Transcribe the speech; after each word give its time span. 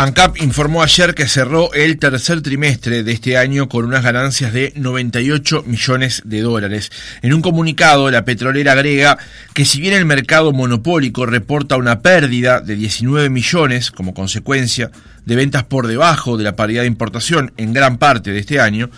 ANCAP 0.00 0.40
informó 0.40 0.82
ayer 0.82 1.14
que 1.14 1.28
cerró 1.28 1.74
el 1.74 1.98
tercer 1.98 2.40
trimestre 2.40 3.02
de 3.02 3.12
este 3.12 3.36
año 3.36 3.68
con 3.68 3.84
unas 3.84 4.02
ganancias 4.02 4.50
de 4.50 4.72
98 4.74 5.64
millones 5.66 6.22
de 6.24 6.40
dólares. 6.40 6.90
En 7.20 7.34
un 7.34 7.42
comunicado, 7.42 8.10
la 8.10 8.24
petrolera 8.24 8.72
agrega 8.72 9.18
que 9.52 9.66
si 9.66 9.78
bien 9.78 9.92
el 9.92 10.06
mercado 10.06 10.54
monopólico 10.54 11.26
reporta 11.26 11.76
una 11.76 12.00
pérdida 12.00 12.62
de 12.62 12.76
19 12.76 13.28
millones 13.28 13.90
como 13.90 14.14
consecuencia 14.14 14.90
de 15.26 15.36
ventas 15.36 15.64
por 15.64 15.86
debajo 15.86 16.38
de 16.38 16.44
la 16.44 16.56
paridad 16.56 16.80
de 16.80 16.88
importación 16.88 17.52
en 17.58 17.74
gran 17.74 17.98
parte 17.98 18.32
de 18.32 18.38
este 18.38 18.58
año, 18.58 18.88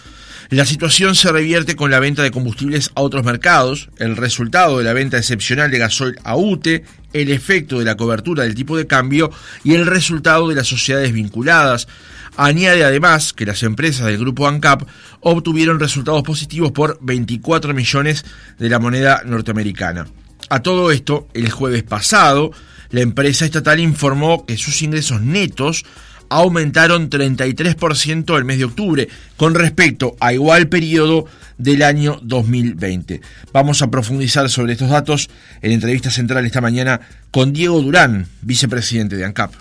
la 0.51 0.67
situación 0.67 1.15
se 1.17 1.33
revierte 1.33 1.75
con 1.75 1.91
la 1.91 1.99
venta 1.99 2.23
de 2.23 2.31
combustibles 2.31 2.93
a 2.95 3.01
otros 3.01 3.25
mercados, 3.25 3.89
el 3.97 4.17
resultado 4.17 4.79
de 4.79 4.85
la 4.85 4.93
venta 4.93 5.17
excepcional 5.17 5.71
de 5.71 5.79
gasoil 5.79 6.17
a 6.23 6.37
UTE, 6.37 6.85
el 7.13 7.31
efecto 7.31 7.79
de 7.79 7.85
la 7.85 7.97
cobertura 7.97 8.45
del 8.45 8.55
tipo 8.55 8.77
de 8.77 8.87
cambio 8.87 9.31
y 9.65 9.75
el 9.75 9.87
resultado 9.87 10.49
de 10.49 10.55
las 10.55 10.67
sociedades 10.67 11.13
vinculadas. 11.13 11.89
Añade 12.37 12.85
además 12.85 13.33
que 13.33 13.47
las 13.47 13.63
empresas 13.63 14.07
del 14.07 14.19
grupo 14.19 14.49
ANCAP 14.49 14.89
obtuvieron 15.21 15.81
resultados 15.81 16.23
positivos 16.23 16.73
por 16.73 16.99
24 17.03 17.75
millones 17.75 18.25
de 18.59 18.69
la 18.69 18.79
moneda 18.79 19.23
norteamericana. 19.25 20.07
A 20.49 20.61
todo 20.61 20.91
esto, 20.91 21.29
el 21.35 21.51
jueves 21.51 21.83
pasado, 21.83 22.53
la 22.91 23.01
empresa 23.01 23.45
estatal 23.45 23.81
informó 23.81 24.45
que 24.45 24.57
sus 24.57 24.83
ingresos 24.83 25.21
netos 25.21 25.85
aumentaron 26.33 27.11
33% 27.11 28.37
el 28.37 28.45
mes 28.45 28.59
de 28.59 28.65
octubre 28.65 29.09
con 29.37 29.55
respecto 29.55 30.17
a 30.19 30.33
igual 30.33 30.69
periodo 30.69 31.27
del 31.59 31.83
año 31.83 32.19
2020. 32.23 33.21
Vamos 33.53 33.83
a 33.83 33.91
profundizar 33.91 34.49
sobre 34.49 34.73
estos 34.73 34.89
datos 34.89 35.29
en 35.61 35.73
entrevista 35.73 36.11
central 36.11 36.47
esta 36.47 36.61
mañana 36.61 37.01
con 37.31 37.53
Diego 37.53 37.81
Durán, 37.83 38.27
vicepresidente 38.41 39.17
de 39.17 39.27
ANCAP. 39.27 39.53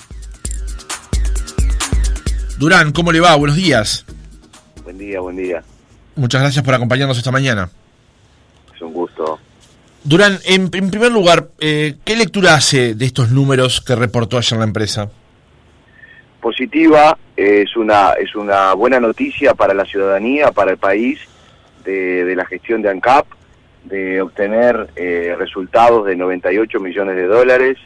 Durán, 2.58 2.92
¿cómo 2.92 3.12
le 3.12 3.20
va? 3.20 3.36
Buenos 3.36 3.58
días. 3.58 4.06
Buen 4.84 4.98
día, 4.98 5.20
buen 5.20 5.36
día. 5.36 5.64
Muchas 6.16 6.42
gracias 6.42 6.64
por 6.64 6.74
acompañarnos 6.74 7.18
esta 7.18 7.32
mañana. 7.32 7.70
Es 8.74 8.82
un 8.82 8.94
gusto. 8.94 9.40
Durán, 10.04 10.40
en, 10.46 10.70
primer 10.70 11.12
lugar, 11.12 11.50
eh, 11.60 11.98
¿qué 12.06 12.16
lectura 12.16 12.56
hace 12.56 12.96
de 12.96 13.06
estos 13.06 13.30
números 13.30 13.82
que 13.82 13.96
reportó 13.96 14.38
ayer 14.38 14.58
la 14.58 14.66
empresa? 14.66 15.10
Positiva, 16.42 17.18
es 17.38 17.78
una, 17.78 18.14
es 18.14 18.36
una 18.36 18.74
buena 18.74 19.00
noticia 19.00 19.54
para 19.54 19.74
la 19.74 19.86
ciudadanía, 19.86 20.52
para 20.52 20.72
el 20.72 20.78
país, 20.78 21.20
de, 21.86 22.36
la 22.36 22.46
gestión 22.46 22.82
de 22.82 22.90
ANCAP, 22.90 23.26
de 23.86 24.22
obtener 24.22 24.90
eh, 24.96 25.36
resultados 25.38 26.06
de 26.06 26.16
98 26.16 26.80
millones 26.80 27.16
de 27.16 27.26
dólares, 27.26 27.78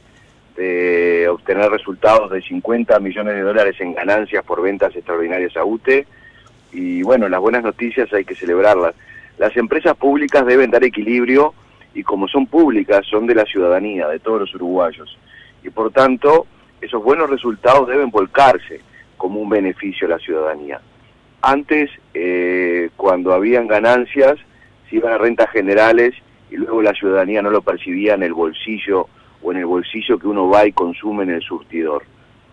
de 0.56 1.28
obtener 1.30 1.70
resultados 1.70 2.32
de 2.32 2.42
50 2.42 3.00
millones 3.00 3.36
de 3.36 3.42
dólares 3.42 3.76
en 3.80 3.94
ganancias 3.94 4.44
por 4.44 4.62
ventas 4.62 4.96
extraordinarias 4.96 5.56
a 5.58 5.66
UTE. 5.66 6.08
Y 6.72 7.04
bueno, 7.04 7.30
las 7.30 7.40
buenas 7.40 7.64
noticias 7.64 8.12
hay 8.14 8.26
que 8.26 8.36
celebrarlas. 8.36 8.96
Las 9.38 9.56
empresas 9.58 9.96
públicas 9.98 10.46
deben 10.46 10.72
dar 10.72 10.84
equilibrio 10.84 11.54
y 11.94 12.04
como 12.04 12.28
son 12.28 12.48
públicas, 12.48 13.06
son 13.10 13.26
de 13.28 13.36
la 13.36 13.46
ciudadanía, 13.46 14.08
de 14.08 14.20
todos 14.20 14.42
los 14.42 14.56
uruguayos. 14.56 15.18
Y 15.64 15.70
por 15.70 15.92
tanto, 15.92 16.46
esos 16.86 17.04
buenos 17.04 17.30
resultados 17.30 17.88
deben 17.88 18.12
volcarse 18.12 18.82
como 19.18 19.40
un 19.40 19.50
beneficio 19.50 20.08
a 20.08 20.12
la 20.12 20.20
ciudadanía. 20.20 20.80
Antes, 21.42 21.90
eh, 22.14 22.90
cuando 22.96 23.34
habían 23.34 23.68
ganancias, 23.68 24.38
se 24.90 24.98
iban 24.98 25.14
a 25.14 25.18
rentas 25.18 25.50
generales 25.52 26.14
y 26.50 26.58
luego 26.58 26.82
la 26.82 26.94
ciudadanía 26.94 27.42
no 27.42 27.50
lo 27.50 27.62
percibía 27.62 28.14
en 28.14 28.24
el 28.24 28.34
bolsillo 28.34 29.08
o 29.42 29.52
en 29.52 29.60
el 29.60 29.66
bolsillo 29.66 30.20
que 30.20 30.28
uno 30.28 30.48
va 30.48 30.66
y 30.66 30.74
consume 30.74 31.24
en 31.24 31.32
el 31.32 31.42
surtidor. 31.42 32.04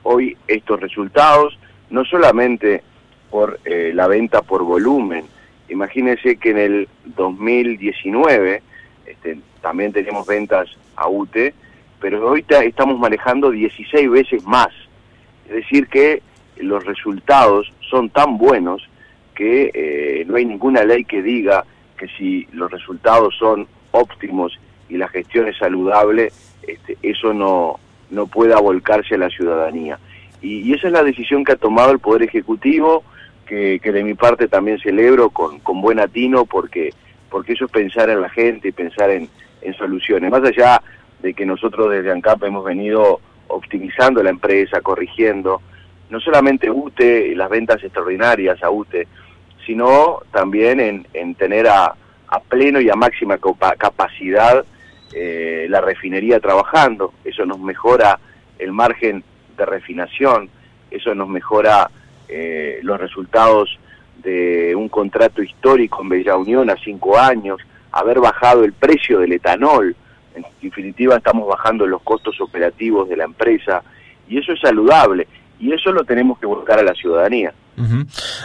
Hoy 0.02 0.36
estos 0.46 0.80
resultados, 0.80 1.58
no 1.90 2.04
solamente 2.04 2.82
por 3.30 3.60
eh, 3.64 3.92
la 3.94 4.08
venta 4.08 4.42
por 4.42 4.62
volumen, 4.62 5.24
imagínense 5.68 6.36
que 6.36 6.50
en 6.50 6.58
el 6.58 6.88
2019 7.16 8.62
este, 9.06 9.38
también 9.60 9.92
tenemos 9.92 10.26
ventas 10.26 10.68
a 10.96 11.08
UTE, 11.08 11.54
pero 12.02 12.28
hoy 12.28 12.44
estamos 12.48 12.98
manejando 12.98 13.52
16 13.52 14.10
veces 14.10 14.44
más. 14.44 14.70
Es 15.46 15.54
decir, 15.54 15.86
que 15.86 16.20
los 16.56 16.84
resultados 16.84 17.72
son 17.88 18.10
tan 18.10 18.38
buenos 18.38 18.88
que 19.36 19.70
eh, 19.72 20.24
no 20.26 20.34
hay 20.34 20.44
ninguna 20.44 20.82
ley 20.82 21.04
que 21.04 21.22
diga 21.22 21.64
que 21.96 22.08
si 22.18 22.48
los 22.52 22.70
resultados 22.72 23.36
son 23.38 23.68
óptimos 23.92 24.58
y 24.88 24.96
la 24.96 25.06
gestión 25.08 25.46
es 25.46 25.56
saludable, 25.58 26.32
este, 26.66 26.98
eso 27.02 27.32
no, 27.32 27.78
no 28.10 28.26
pueda 28.26 28.60
volcarse 28.60 29.14
a 29.14 29.18
la 29.18 29.30
ciudadanía. 29.30 29.98
Y, 30.42 30.74
esa 30.74 30.88
es 30.88 30.92
la 30.92 31.04
decisión 31.04 31.44
que 31.44 31.52
ha 31.52 31.56
tomado 31.56 31.92
el 31.92 32.00
Poder 32.00 32.24
Ejecutivo, 32.24 33.04
que, 33.46 33.78
de 33.80 34.02
mi 34.02 34.14
parte 34.14 34.48
también 34.48 34.80
celebro 34.80 35.30
con, 35.30 35.60
con 35.60 35.80
buen 35.80 36.00
atino, 36.00 36.46
porque, 36.46 36.92
porque 37.30 37.52
eso 37.52 37.66
es 37.66 37.70
pensar 37.70 38.10
en 38.10 38.22
la 38.22 38.30
gente 38.30 38.68
y 38.68 38.72
pensar 38.72 39.10
en, 39.10 39.28
en 39.60 39.74
soluciones. 39.74 40.30
Más 40.30 40.42
allá 40.42 40.82
de 41.22 41.34
que 41.34 41.46
nosotros 41.46 41.90
desde 41.90 42.10
ANCAP 42.10 42.44
hemos 42.44 42.64
venido 42.64 43.20
optimizando 43.48 44.22
la 44.22 44.30
empresa, 44.30 44.80
corrigiendo, 44.80 45.62
no 46.10 46.20
solamente 46.20 46.70
UTE, 46.70 47.34
las 47.36 47.48
ventas 47.48 47.82
extraordinarias 47.82 48.62
a 48.62 48.70
UTE, 48.70 49.06
sino 49.64 50.20
también 50.32 51.06
en, 51.12 51.34
tener 51.36 51.68
a, 51.68 51.94
pleno 52.48 52.80
y 52.80 52.88
a 52.88 52.94
máxima 52.94 53.38
capacidad 53.78 54.64
eh, 55.14 55.66
la 55.68 55.80
refinería 55.80 56.40
trabajando. 56.40 57.12
Eso 57.24 57.44
nos 57.44 57.60
mejora 57.60 58.18
el 58.58 58.72
margen 58.72 59.22
de 59.56 59.66
refinación, 59.66 60.48
eso 60.90 61.14
nos 61.14 61.28
mejora 61.28 61.90
eh, 62.28 62.80
los 62.82 62.98
resultados 62.98 63.78
de 64.22 64.74
un 64.74 64.88
contrato 64.88 65.42
histórico 65.42 66.02
en 66.02 66.08
Bella 66.08 66.36
Unión 66.36 66.70
a 66.70 66.76
cinco 66.76 67.18
años, 67.18 67.60
haber 67.90 68.20
bajado 68.20 68.64
el 68.64 68.72
precio 68.72 69.18
del 69.18 69.32
etanol, 69.32 69.94
en 70.34 70.44
definitiva 70.60 71.16
estamos 71.16 71.48
bajando 71.48 71.86
los 71.86 72.02
costos 72.02 72.40
operativos 72.40 73.08
de 73.08 73.16
la 73.16 73.24
empresa 73.24 73.82
y 74.28 74.38
eso 74.38 74.52
es 74.52 74.60
saludable 74.60 75.26
y 75.58 75.72
eso 75.72 75.92
lo 75.92 76.04
tenemos 76.04 76.38
que 76.38 76.46
buscar 76.46 76.78
a 76.80 76.82
la 76.82 76.94
ciudadanía. 76.94 77.52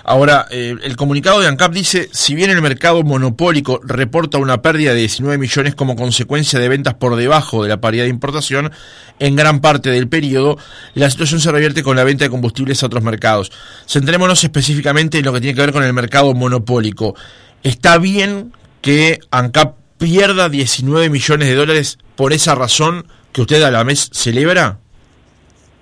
Ahora, 0.04 0.46
eh, 0.52 0.76
el 0.84 0.96
comunicado 0.96 1.42
de 1.42 1.48
ANCAP 1.48 1.74
dice, 1.74 2.10
si 2.12 2.34
bien 2.34 2.50
el 2.50 2.62
mercado 2.62 3.04
monopólico 3.04 3.80
reporta 3.84 4.38
una 4.38 4.62
pérdida 4.62 4.94
de 4.94 5.00
19 5.00 5.38
millones 5.38 5.76
como 5.76 5.96
consecuencia 5.96 6.60
de 6.60 6.70
ventas 6.70 6.94
por 6.94 7.16
debajo 7.16 7.64
de 7.64 7.70
la 7.70 7.82
paridad 7.82 8.06
de 8.06 8.10
importación, 8.10 8.72
en 9.20 9.36
gran 9.36 9.60
parte 9.60 9.90
del 9.90 10.08
periodo, 10.08 10.58
la 10.94 11.10
situación 11.10 11.42
se 11.42 11.52
revierte 11.52 11.84
con 11.84 11.98
la 11.98 12.04
venta 12.04 12.24
de 12.24 12.30
combustibles 12.30 12.82
a 12.82 12.86
otros 12.86 13.04
mercados. 13.04 13.52
Centrémonos 13.86 14.44
específicamente 14.44 15.20
en 15.20 15.26
lo 15.26 15.34
que 15.34 15.42
tiene 15.42 15.56
que 15.56 15.62
ver 15.62 15.74
con 15.74 15.84
el 15.84 15.94
mercado 15.94 16.34
monopólico. 16.34 17.16
¿Está 17.64 17.98
bien 17.98 18.54
que 18.82 19.20
ANCAP 19.32 19.76
pierda 19.98 20.50
19 20.50 21.10
millones 21.10 21.48
de 21.48 21.56
dólares 21.56 21.98
por 22.16 22.34
esa 22.34 22.56
razón 22.56 23.06
que 23.34 23.42
usted 23.42 23.62
a 23.64 23.72
la 23.72 23.84
mes 23.84 24.10
celebra? 24.14 24.78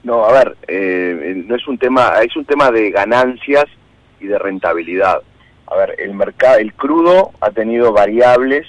No, 0.04 0.26
a 0.26 0.32
ver, 0.32 0.56
eh, 0.68 1.44
no 1.48 1.56
es 1.56 1.68
un 1.68 1.78
tema, 1.78 2.14
es 2.24 2.36
un 2.36 2.46
tema 2.46 2.72
de 2.72 2.92
ganancias 2.92 3.66
y 4.20 4.28
de 4.28 4.38
rentabilidad. 4.38 5.22
A 5.68 5.76
ver, 5.76 5.96
el 5.98 6.14
mercado, 6.14 6.60
el 6.60 6.74
crudo 6.74 7.32
ha 7.42 7.50
tenido 7.52 7.92
variables 7.92 8.68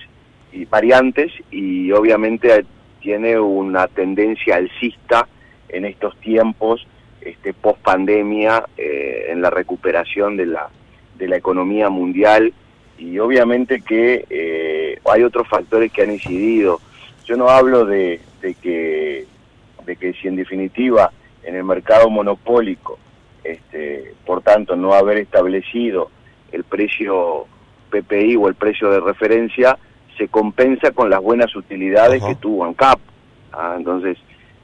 y 0.52 0.64
variantes 0.64 1.32
y 1.50 1.92
obviamente 1.92 2.64
tiene 3.00 3.38
una 3.38 3.86
tendencia 3.88 4.56
alcista 4.56 5.28
en 5.68 5.84
estos 5.84 6.16
tiempos, 6.20 6.86
este, 7.20 7.52
post 7.52 7.80
pandemia, 7.82 8.64
eh, 8.78 9.26
en 9.28 9.42
la 9.42 9.50
recuperación 9.50 10.36
de 10.36 10.46
la 10.46 10.70
de 11.18 11.28
la 11.28 11.36
economía 11.36 11.88
mundial 11.88 12.52
y 12.98 13.18
obviamente 13.18 13.80
que 13.80 14.26
eh, 14.30 15.00
hay 15.10 15.22
otros 15.22 15.48
factores 15.48 15.92
que 15.92 16.02
han 16.02 16.12
incidido. 16.12 16.80
Yo 17.24 17.36
no 17.36 17.48
hablo 17.48 17.84
de, 17.84 18.20
que, 18.40 19.26
de 19.84 19.96
que 19.96 20.12
si 20.14 20.28
en 20.28 20.36
definitiva 20.36 21.10
en 21.42 21.56
el 21.56 21.64
mercado 21.64 22.08
monopólico, 22.10 22.98
este, 23.44 24.14
por 24.24 24.42
tanto 24.42 24.76
no 24.76 24.94
haber 24.94 25.18
establecido 25.18 26.10
el 26.52 26.64
precio 26.64 27.46
PPI 27.90 28.36
o 28.36 28.48
el 28.48 28.54
precio 28.54 28.90
de 28.90 29.00
referencia, 29.00 29.78
se 30.16 30.28
compensa 30.28 30.90
con 30.92 31.10
las 31.10 31.20
buenas 31.20 31.54
utilidades 31.54 32.22
que 32.22 32.34
tuvo 32.34 32.64
ANCAP. 32.64 32.98
¿ah? 33.52 33.74
entonces, 33.76 34.18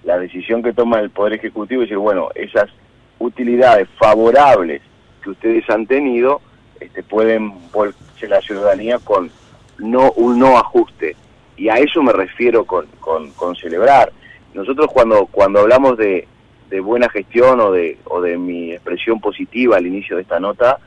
la 0.05 0.19
decisión 0.19 0.63
que 0.63 0.73
toma 0.73 1.01
el 1.01 1.11
Poder 1.11 1.35
Ejecutivo 1.35 1.83
es 1.83 1.89
decir, 1.89 1.99
bueno, 1.99 2.29
esas 2.35 2.71
utilidades 3.19 3.89
favorables 3.99 4.83
que 5.23 5.31
ustedes 5.31 5.69
han 5.71 5.87
tenido, 5.87 6.41
este, 6.85 7.03
pueden 7.03 7.71
volverse 7.71 8.29
la 8.29 8.41
ciudadanía 8.41 8.99
con 8.99 9.31
no 9.79 10.13
un 10.13 10.39
no 10.39 10.59
ajuste. 10.59 11.17
Y 11.57 11.69
a 11.69 11.75
eso 11.75 12.03
me 12.03 12.13
refiero 12.13 12.65
con, 12.65 12.87
con, 13.01 13.57
celebrar. 13.57 14.13
Nosotros 14.55 14.89
cuando, 14.93 15.27
cuando 15.27 15.61
hablamos 15.61 15.97
de, 15.97 16.27
de, 16.71 16.81
buena 16.81 17.09
gestión 17.09 17.61
o 17.61 17.73
de, 17.73 17.99
o 18.05 18.21
de 18.21 18.37
mi 18.37 18.73
expresión 18.73 19.21
positiva 19.21 19.77
al 19.77 19.87
inicio 19.87 20.17
de 20.17 20.23
esta 20.23 20.41
nota, 20.41 20.79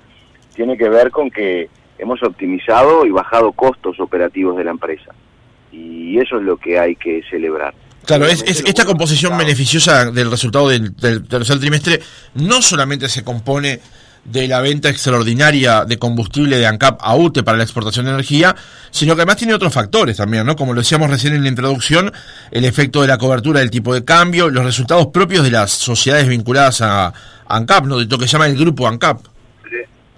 tiene 0.56 0.77
que 0.77 0.89
ver 0.89 1.12
con 1.12 1.30
que 1.30 1.69
hemos 1.98 2.21
optimizado 2.24 3.06
y 3.06 3.12
bajado 3.12 3.51
costos 3.51 4.00
operativos 4.00 4.57
de 4.57 4.63
la 4.63 4.71
empresa. 4.71 5.13
Y 5.71 6.18
eso 6.19 6.38
es 6.38 6.44
lo 6.44 6.57
que 6.57 6.80
hay 6.80 6.95
que 6.95 7.21
celebrar. 7.30 7.74
Claro, 8.06 8.25
es, 8.25 8.44
esta 8.44 8.86
composición 8.86 9.38
beneficiosa 9.38 10.12
del 10.12 10.30
resultado 10.30 10.69
del, 10.69 10.95
del, 10.95 11.27
tercer 11.27 11.59
trimestre 11.59 12.00
no 12.36 12.62
solamente 12.62 13.09
se 13.09 13.24
compone 13.24 13.80
de 14.25 14.48
la 14.48 14.60
venta 14.60 14.89
extraordinaria 14.89 15.86
de 15.86 15.98
combustible 15.98 16.57
de 16.57 16.66
ANCAP 16.66 17.00
a 17.01 17.16
UTE 17.16 17.44
para 17.44 17.57
la 17.57 17.63
exportación 17.63 18.06
de 18.06 18.12
energía, 18.12 18.56
sino 18.89 19.16
que 19.16 19.22
además 19.22 19.38
tiene 19.38 19.54
otros 19.54 19.74
factores 19.74 20.18
también, 20.18 20.45
¿no? 20.45 20.56
Como 20.56 20.74
lo 20.74 20.81
decíamos 20.81 21.10
recién 21.10 21.36
en 21.36 21.44
la 21.44 21.50
introducción, 21.50 22.12
el 22.51 22.66
efecto 22.66 23.01
de 23.01 23.07
la 23.07 23.18
cobertura 23.18 23.60
del 23.60 23.69
tipo 23.69 23.94
de 23.94 24.04
cambio, 24.04 24.50
los 24.50 24.66
resultados 24.66 25.07
propios 25.07 25.44
de 25.44 25.51
las 25.51 25.72
sociedades 25.72 26.27
vinculadas 26.27 26.81
a 26.81 27.13
ANCAP, 27.48 27.86
¿no? 27.86 27.98
De 28.00 28.06
lo 28.06 28.18
que 28.18 28.25
se 28.25 28.33
llama 28.33 28.48
el 28.48 28.57
grupo 28.57 28.88
ANCAP. 28.88 29.19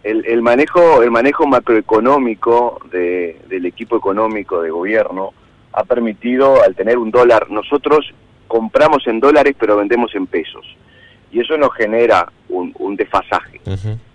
El, 0.03 0.41
manejo 0.41 1.03
el 1.03 1.11
manejo 1.11 1.45
macroeconómico 1.45 2.79
de, 2.89 3.41
del 3.49 3.65
equipo 3.65 3.97
económico 3.97 4.61
de 4.61 4.69
gobierno 4.69 5.33
ha 5.73 5.83
permitido, 5.83 6.63
al 6.63 6.75
tener 6.75 6.97
un 6.97 7.11
dólar, 7.11 7.51
nosotros 7.51 8.05
compramos 8.47 9.05
en 9.07 9.19
dólares 9.19 9.53
pero 9.59 9.75
vendemos 9.75 10.15
en 10.15 10.25
pesos 10.25 10.65
y 11.31 11.41
eso 11.41 11.57
nos 11.57 11.73
genera 11.73 12.31
un, 12.49 12.95
desfasaje. 12.95 13.61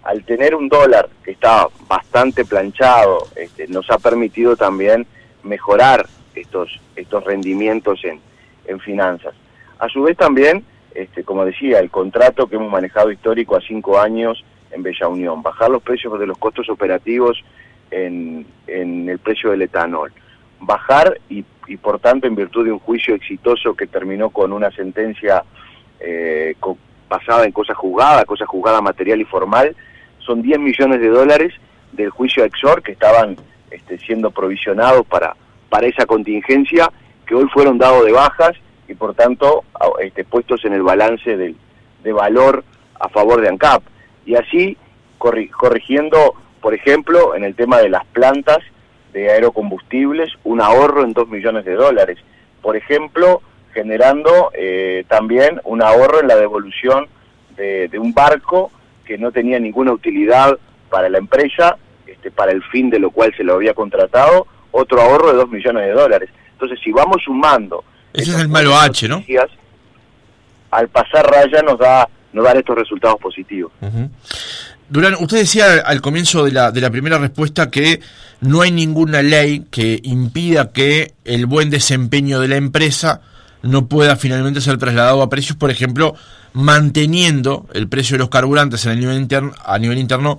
Al 0.02 0.24
tener 0.24 0.54
un 0.54 0.68
dólar 0.68 1.08
que 1.22 1.32
está 1.32 1.68
bastante 1.86 2.44
planchado, 2.44 3.28
este, 3.36 3.68
nos 3.68 3.88
ha 3.90 3.98
permitido 3.98 4.56
también 4.56 5.06
mejorar 5.44 6.06
estos, 6.34 6.80
estos 6.96 7.22
rendimientos 7.24 8.04
en, 8.04 8.20
en 8.66 8.80
finanzas. 8.80 9.34
A 9.78 9.88
su 9.88 10.02
vez 10.02 10.16
también, 10.16 10.64
este, 10.94 11.22
como 11.22 11.44
decía, 11.44 11.78
el 11.78 11.90
contrato 11.90 12.48
que 12.48 12.56
hemos 12.56 12.72
manejado 12.72 13.12
histórico 13.12 13.56
a 13.56 13.60
cinco 13.60 14.00
años 14.00 14.44
en 14.72 14.82
Bella 14.82 15.08
Unión, 15.08 15.42
bajar 15.42 15.70
los 15.70 15.82
precios 15.82 16.18
de 16.18 16.26
los 16.26 16.38
costos 16.38 16.68
operativos 16.68 17.42
en, 17.90 18.46
en 18.66 19.08
el 19.08 19.18
precio 19.18 19.50
del 19.50 19.62
etanol, 19.62 20.12
bajar 20.60 21.20
y, 21.28 21.44
y 21.66 21.76
por 21.76 22.00
tanto 22.00 22.26
en 22.26 22.34
virtud 22.34 22.64
de 22.64 22.72
un 22.72 22.78
juicio 22.78 23.14
exitoso 23.14 23.74
que 23.74 23.86
terminó 23.86 24.30
con 24.30 24.52
una 24.52 24.70
sentencia 24.70 25.44
eh, 26.00 26.56
basada 27.12 27.44
en 27.44 27.52
cosas 27.52 27.76
juzgadas, 27.76 28.24
cosas 28.24 28.48
juzgadas 28.48 28.82
material 28.82 29.20
y 29.20 29.24
formal, 29.24 29.76
son 30.18 30.40
10 30.40 30.58
millones 30.58 31.00
de 31.00 31.08
dólares 31.08 31.52
del 31.92 32.10
juicio 32.10 32.44
Exor 32.44 32.82
que 32.82 32.92
estaban 32.92 33.36
este, 33.70 33.98
siendo 33.98 34.30
provisionados 34.30 35.06
para, 35.06 35.36
para 35.68 35.86
esa 35.86 36.06
contingencia, 36.06 36.90
que 37.26 37.34
hoy 37.34 37.46
fueron 37.52 37.78
dados 37.78 38.04
de 38.06 38.12
bajas 38.12 38.52
y 38.88 38.94
por 38.94 39.14
tanto 39.14 39.64
este, 40.00 40.24
puestos 40.24 40.64
en 40.64 40.72
el 40.72 40.82
balance 40.82 41.36
del, 41.36 41.56
de 42.02 42.12
valor 42.12 42.64
a 42.98 43.08
favor 43.08 43.40
de 43.40 43.48
ANCAP. 43.48 43.82
Y 44.24 44.36
así 44.36 44.76
corrigiendo, 45.18 46.34
por 46.60 46.74
ejemplo, 46.74 47.34
en 47.36 47.44
el 47.44 47.54
tema 47.54 47.78
de 47.78 47.88
las 47.88 48.04
plantas 48.06 48.58
de 49.12 49.30
aerocombustibles, 49.30 50.30
un 50.44 50.60
ahorro 50.60 51.04
en 51.04 51.12
2 51.12 51.28
millones 51.28 51.64
de 51.64 51.74
dólares. 51.74 52.18
Por 52.60 52.76
ejemplo, 52.76 53.42
generando 53.72 54.50
eh, 54.54 55.04
también 55.08 55.60
un 55.64 55.82
ahorro 55.82 56.20
en 56.20 56.28
la 56.28 56.36
devolución 56.36 57.06
de, 57.56 57.90
un 57.98 58.12
barco 58.12 58.70
que 59.04 59.18
no 59.18 59.30
tenía 59.30 59.58
ninguna 59.58 59.92
utilidad 59.92 60.58
para 60.90 61.08
la 61.08 61.18
empresa, 61.18 61.76
este, 62.06 62.30
para 62.30 62.52
el 62.52 62.62
fin 62.64 62.90
de 62.90 62.98
lo 62.98 63.10
cual 63.10 63.32
se 63.36 63.44
lo 63.44 63.54
había 63.54 63.74
contratado, 63.74 64.46
otro 64.72 65.00
ahorro 65.00 65.28
de 65.28 65.38
2 65.38 65.48
millones 65.50 65.86
de 65.86 65.92
dólares. 65.92 66.30
Entonces, 66.52 66.78
si 66.82 66.90
vamos 66.90 67.22
sumando... 67.24 67.84
Ese 68.12 68.32
es 68.32 68.38
el 68.38 68.48
malo 68.48 68.76
H, 68.76 69.08
¿no? 69.08 69.22
Al 70.70 70.88
pasar 70.88 71.26
raya 71.26 71.62
nos 71.62 71.78
da 71.78 72.08
nos 72.32 72.44
dan 72.44 72.58
estos 72.58 72.76
resultados 72.76 73.20
positivos. 73.20 73.72
Durán, 74.88 75.14
usted 75.20 75.38
decía 75.38 75.82
al 75.84 76.00
comienzo 76.00 76.44
de 76.44 76.52
la, 76.52 76.70
de 76.70 76.80
la 76.80 76.90
primera 76.90 77.18
respuesta 77.18 77.70
que 77.70 78.00
no 78.40 78.60
hay 78.60 78.70
ninguna 78.70 79.22
ley 79.22 79.64
que 79.70 80.00
impida 80.02 80.72
que 80.72 81.14
el 81.24 81.46
buen 81.46 81.70
desempeño 81.70 82.40
de 82.40 82.48
la 82.48 82.56
empresa 82.56 83.22
no 83.62 83.86
pueda 83.86 84.16
finalmente 84.16 84.60
ser 84.60 84.78
trasladado 84.78 85.22
a 85.22 85.30
precios, 85.30 85.56
por 85.56 85.70
ejemplo, 85.70 86.14
manteniendo 86.52 87.66
el 87.72 87.88
precio 87.88 88.14
de 88.14 88.20
los 88.20 88.28
carburantes 88.28 88.84
en 88.86 88.92
el 88.92 89.00
nivel 89.00 89.16
interno, 89.16 89.52
a 89.64 89.78
nivel 89.78 89.98
interno, 89.98 90.38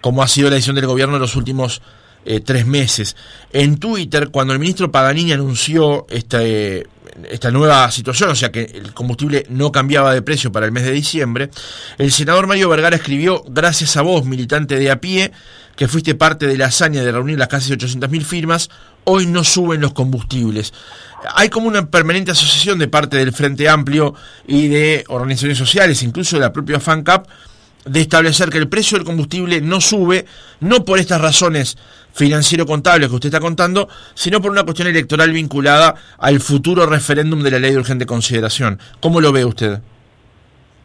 como 0.00 0.22
ha 0.22 0.28
sido 0.28 0.48
la 0.48 0.54
decisión 0.54 0.76
del 0.76 0.86
gobierno 0.86 1.16
en 1.16 1.22
los 1.22 1.36
últimos 1.36 1.82
eh, 2.24 2.40
tres 2.40 2.66
meses. 2.66 3.16
En 3.52 3.78
Twitter, 3.78 4.28
cuando 4.28 4.52
el 4.52 4.58
ministro 4.58 4.92
Paganini 4.92 5.32
anunció 5.32 6.06
este, 6.10 6.86
esta 7.30 7.50
nueva 7.50 7.90
situación, 7.90 8.30
o 8.30 8.34
sea 8.34 8.52
que 8.52 8.62
el 8.62 8.92
combustible 8.92 9.46
no 9.48 9.72
cambiaba 9.72 10.12
de 10.12 10.22
precio 10.22 10.52
para 10.52 10.66
el 10.66 10.72
mes 10.72 10.84
de 10.84 10.92
diciembre, 10.92 11.50
el 11.96 12.12
senador 12.12 12.46
Mario 12.46 12.68
Vergara 12.68 12.96
escribió, 12.96 13.42
gracias 13.48 13.96
a 13.96 14.02
vos, 14.02 14.24
militante 14.24 14.78
de 14.78 14.90
a 14.90 15.00
pie, 15.00 15.32
que 15.74 15.88
fuiste 15.88 16.14
parte 16.14 16.46
de 16.46 16.58
la 16.58 16.66
hazaña 16.66 17.02
de 17.02 17.12
reunir 17.12 17.38
las 17.38 17.48
casi 17.48 17.72
800.000 17.72 18.22
firmas, 18.22 18.68
hoy 19.10 19.26
no 19.26 19.42
suben 19.42 19.80
los 19.80 19.94
combustibles. 19.94 20.74
Hay 21.34 21.48
como 21.48 21.66
una 21.66 21.90
permanente 21.90 22.30
asociación 22.30 22.78
de 22.78 22.88
parte 22.88 23.16
del 23.16 23.32
Frente 23.32 23.68
Amplio 23.68 24.14
y 24.46 24.68
de 24.68 25.04
organizaciones 25.08 25.56
sociales, 25.56 26.02
incluso 26.02 26.36
de 26.36 26.42
la 26.42 26.52
propia 26.52 26.78
FANCAP, 26.78 27.26
de 27.86 28.00
establecer 28.00 28.50
que 28.50 28.58
el 28.58 28.68
precio 28.68 28.98
del 28.98 29.06
combustible 29.06 29.62
no 29.62 29.80
sube, 29.80 30.26
no 30.60 30.84
por 30.84 30.98
estas 30.98 31.22
razones 31.22 31.78
financiero-contables 32.12 33.08
que 33.08 33.14
usted 33.14 33.28
está 33.28 33.40
contando, 33.40 33.88
sino 34.12 34.42
por 34.42 34.50
una 34.50 34.64
cuestión 34.64 34.88
electoral 34.88 35.32
vinculada 35.32 35.94
al 36.18 36.40
futuro 36.40 36.84
referéndum 36.84 37.42
de 37.42 37.50
la 37.50 37.58
ley 37.58 37.72
de 37.72 37.78
urgente 37.78 38.04
consideración. 38.04 38.78
¿Cómo 39.00 39.22
lo 39.22 39.32
ve 39.32 39.44
usted? 39.46 39.80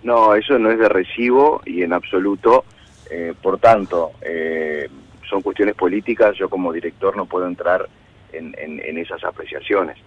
No, 0.03 0.33
eso 0.33 0.57
no 0.57 0.71
es 0.71 0.79
de 0.79 0.87
recibo 0.87 1.61
y 1.65 1.83
en 1.83 1.91
absoluto. 1.91 2.63
Eh, 3.11 3.33
por 3.41 3.59
tanto, 3.59 4.11
eh, 4.21 4.89
son 5.29 5.41
cuestiones 5.41 5.75
políticas. 5.75 6.37
Yo 6.37 6.49
como 6.49 6.71
director 6.71 7.17
no 7.17 7.25
puedo 7.25 7.47
entrar 7.47 7.87
en, 8.33 8.97
esas 8.97 9.23
apreciaciones. 9.23 9.97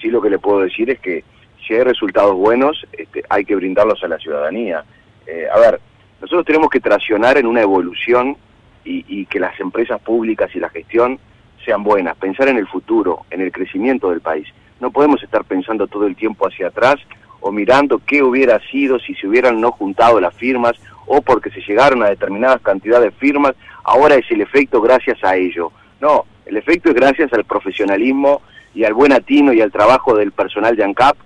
Sí 0.00 0.08
lo 0.08 0.20
que 0.20 0.30
le 0.30 0.38
puedo 0.38 0.60
decir 0.60 0.90
es 0.90 1.00
que 1.00 1.24
si 1.66 1.74
hay 1.74 1.82
resultados 1.82 2.34
buenos, 2.34 2.86
este, 2.92 3.24
hay 3.28 3.44
que 3.44 3.56
brindarlos 3.56 4.02
a 4.04 4.08
la 4.08 4.18
ciudadanía. 4.18 4.84
Eh, 5.26 5.46
a 5.52 5.58
ver, 5.58 5.80
nosotros 6.20 6.46
tenemos 6.46 6.70
que 6.70 6.80
traccionar 6.80 7.38
en 7.38 7.46
una 7.46 7.62
evolución 7.62 8.36
y, 8.84 9.26
que 9.26 9.40
las 9.40 9.58
empresas 9.58 10.00
públicas 10.00 10.48
y 10.54 10.60
la 10.60 10.68
gestión 10.68 11.18
sean 11.64 11.82
buenas, 11.82 12.16
pensar 12.16 12.48
en 12.48 12.56
el 12.56 12.68
futuro, 12.68 13.26
en 13.30 13.40
el 13.40 13.50
crecimiento 13.50 14.10
del 14.10 14.20
país. 14.20 14.46
No 14.78 14.92
podemos 14.92 15.20
estar 15.24 15.44
pensando 15.44 15.88
todo 15.88 16.06
el 16.06 16.14
tiempo 16.14 16.46
hacia 16.46 16.68
atrás 16.68 16.96
o 17.40 17.50
mirando 17.50 18.00
qué 18.06 18.22
hubiera 18.22 18.60
sido 18.70 19.00
si 19.00 19.14
se 19.14 19.26
hubieran 19.26 19.60
no 19.60 19.72
juntado 19.72 20.20
las 20.20 20.34
firmas 20.36 20.74
o 21.06 21.20
porque 21.20 21.50
se 21.50 21.60
llegaron 21.60 22.02
a 22.04 22.10
determinadas 22.10 22.60
cantidades 22.60 23.12
de 23.12 23.18
firmas, 23.18 23.54
ahora 23.82 24.14
es 24.14 24.30
el 24.30 24.40
efecto 24.40 24.80
gracias 24.80 25.22
a 25.24 25.36
ello. 25.36 25.72
No, 26.00 26.24
el 26.46 26.56
efecto 26.56 26.88
es 26.88 26.94
gracias 26.94 27.32
al 27.32 27.44
profesionalismo 27.44 28.40
y 28.74 28.84
al 28.84 28.94
buen 28.94 29.12
atino 29.12 29.52
y 29.52 29.60
al 29.60 29.72
trabajo 29.72 30.16
del 30.16 30.32
personal 30.32 30.76
de 30.76 30.84
ANCAP, 30.84 31.16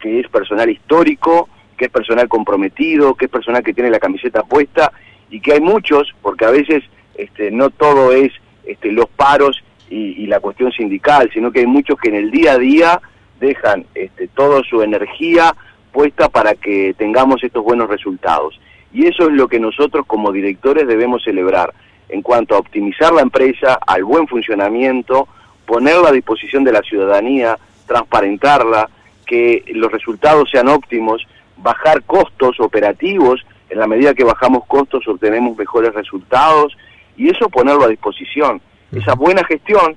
que 0.00 0.20
es 0.20 0.28
personal 0.28 0.70
histórico, 0.70 1.48
que 1.76 1.86
es 1.86 1.90
personal 1.90 2.28
comprometido, 2.28 3.14
que 3.14 3.26
es 3.26 3.30
personal 3.30 3.62
que 3.62 3.74
tiene 3.74 3.90
la 3.90 3.98
camiseta 3.98 4.42
puesta 4.42 4.92
y 5.30 5.40
que 5.40 5.54
hay 5.54 5.60
muchos, 5.60 6.14
porque 6.22 6.44
a 6.44 6.50
veces 6.50 6.84
este, 7.14 7.50
no 7.50 7.70
todo 7.70 8.12
es 8.12 8.32
este, 8.64 8.92
los 8.92 9.08
paros 9.08 9.62
y, 9.90 10.26
la 10.26 10.40
cuestión 10.40 10.70
sindical, 10.70 11.30
sino 11.32 11.50
que 11.50 11.60
hay 11.60 11.66
muchos 11.66 11.98
que 11.98 12.10
en 12.10 12.16
el 12.16 12.30
día 12.30 12.52
a 12.52 12.58
día 12.58 13.00
dejan 13.40 13.86
este, 13.94 14.28
toda 14.28 14.62
su 14.68 14.82
energía 14.82 15.54
puesta 15.92 16.28
para 16.28 16.54
que 16.54 16.94
tengamos 16.98 17.42
estos 17.42 17.64
buenos 17.64 17.88
resultados. 17.88 18.60
Y 18.92 19.06
eso 19.06 19.28
es 19.28 19.32
lo 19.32 19.48
que 19.48 19.58
nosotros 19.58 20.04
como 20.06 20.30
directores 20.30 20.86
debemos 20.86 21.24
celebrar 21.24 21.72
en 22.08 22.22
cuanto 22.22 22.54
a 22.54 22.58
optimizar 22.58 23.12
la 23.12 23.22
empresa, 23.22 23.78
al 23.86 24.04
buen 24.04 24.26
funcionamiento, 24.26 25.28
ponerla 25.66 26.08
a 26.08 26.12
disposición 26.12 26.64
de 26.64 26.72
la 26.72 26.82
ciudadanía, 26.82 27.58
transparentarla, 27.86 28.88
que 29.26 29.62
los 29.74 29.92
resultados 29.92 30.50
sean 30.50 30.68
óptimos, 30.68 31.26
bajar 31.56 32.02
costos 32.04 32.58
operativos, 32.60 33.44
en 33.68 33.78
la 33.78 33.86
medida 33.86 34.14
que 34.14 34.24
bajamos 34.24 34.64
costos 34.66 35.06
obtenemos 35.06 35.56
mejores 35.56 35.94
resultados 35.94 36.76
y 37.16 37.28
eso 37.28 37.48
ponerlo 37.50 37.84
a 37.84 37.88
disposición. 37.88 38.62
Esa 38.92 39.14
buena 39.14 39.44
gestión, 39.44 39.96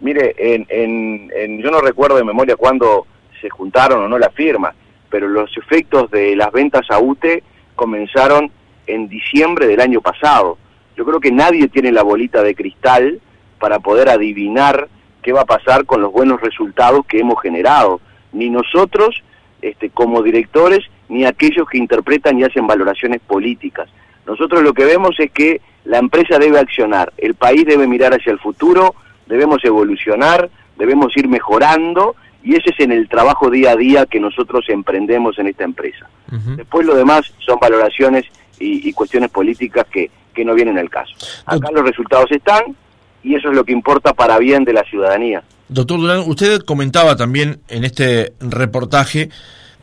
mire, 0.00 0.34
en, 0.38 0.66
en, 0.68 1.60
yo 1.60 1.70
no 1.70 1.80
recuerdo 1.80 2.16
de 2.16 2.24
memoria 2.24 2.54
cuándo 2.54 3.06
se 3.40 3.50
juntaron 3.50 4.04
o 4.04 4.08
no 4.08 4.18
las 4.18 4.32
firmas, 4.34 4.74
pero 5.10 5.26
los 5.26 5.50
efectos 5.56 6.10
de 6.10 6.36
las 6.36 6.52
ventas 6.52 6.88
a 6.90 7.00
UTE 7.00 7.42
comenzaron 7.74 8.52
en 8.86 9.08
diciembre 9.08 9.66
del 9.66 9.80
año 9.80 10.00
pasado. 10.00 10.58
Yo 10.98 11.04
creo 11.04 11.20
que 11.20 11.30
nadie 11.30 11.68
tiene 11.68 11.92
la 11.92 12.02
bolita 12.02 12.42
de 12.42 12.56
cristal 12.56 13.20
para 13.60 13.78
poder 13.78 14.08
adivinar 14.08 14.88
qué 15.22 15.32
va 15.32 15.42
a 15.42 15.46
pasar 15.46 15.86
con 15.86 16.00
los 16.00 16.10
buenos 16.10 16.40
resultados 16.40 17.06
que 17.06 17.20
hemos 17.20 17.40
generado, 17.40 18.00
ni 18.32 18.50
nosotros 18.50 19.22
este, 19.62 19.90
como 19.90 20.22
directores, 20.22 20.80
ni 21.08 21.24
aquellos 21.24 21.68
que 21.68 21.78
interpretan 21.78 22.36
y 22.38 22.42
hacen 22.42 22.66
valoraciones 22.66 23.20
políticas. 23.20 23.88
Nosotros 24.26 24.64
lo 24.64 24.74
que 24.74 24.84
vemos 24.84 25.14
es 25.20 25.30
que 25.30 25.60
la 25.84 25.98
empresa 25.98 26.36
debe 26.36 26.58
accionar, 26.58 27.12
el 27.16 27.36
país 27.36 27.64
debe 27.64 27.86
mirar 27.86 28.12
hacia 28.12 28.32
el 28.32 28.40
futuro, 28.40 28.96
debemos 29.26 29.64
evolucionar, 29.64 30.50
debemos 30.76 31.16
ir 31.16 31.28
mejorando 31.28 32.16
y 32.42 32.56
ese 32.56 32.70
es 32.70 32.80
en 32.80 32.90
el 32.90 33.08
trabajo 33.08 33.50
día 33.50 33.70
a 33.70 33.76
día 33.76 34.06
que 34.06 34.18
nosotros 34.18 34.64
emprendemos 34.68 35.38
en 35.38 35.46
esta 35.46 35.62
empresa. 35.62 36.10
Después 36.56 36.84
lo 36.84 36.96
demás 36.96 37.32
son 37.38 37.58
valoraciones 37.60 38.24
y 38.58 38.92
cuestiones 38.92 39.30
políticas 39.30 39.86
que, 39.86 40.10
que 40.38 40.44
no 40.44 40.54
vienen 40.54 40.78
al 40.78 40.88
caso. 40.88 41.12
Acá 41.44 41.68
los 41.72 41.84
resultados 41.84 42.30
están 42.30 42.76
y 43.24 43.34
eso 43.34 43.50
es 43.50 43.56
lo 43.56 43.64
que 43.64 43.72
importa 43.72 44.14
para 44.14 44.38
bien 44.38 44.64
de 44.64 44.72
la 44.72 44.84
ciudadanía. 44.84 45.42
Doctor 45.68 45.98
Durán, 45.98 46.22
usted 46.26 46.60
comentaba 46.60 47.16
también 47.16 47.60
en 47.68 47.84
este 47.84 48.34
reportaje 48.38 49.30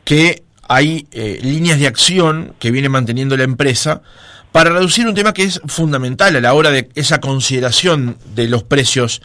que 0.06 0.44
hay 0.68 1.08
eh, 1.12 1.40
líneas 1.44 1.78
de 1.78 1.88
acción 1.88 2.54
que 2.58 2.72
viene 2.72 2.88
manteniendo 2.88 3.36
la 3.36 3.44
empresa 3.44 4.02
para 4.54 4.70
reducir 4.70 5.06
un 5.06 5.14
tema 5.14 5.34
que 5.34 5.44
es 5.44 5.60
fundamental 5.68 6.34
a 6.38 6.40
la 6.40 6.54
hora 6.54 6.72
de 6.72 6.88
esa 6.96 7.20
consideración 7.20 8.18
de 8.34 8.48
los 8.48 8.64
precios 8.64 9.22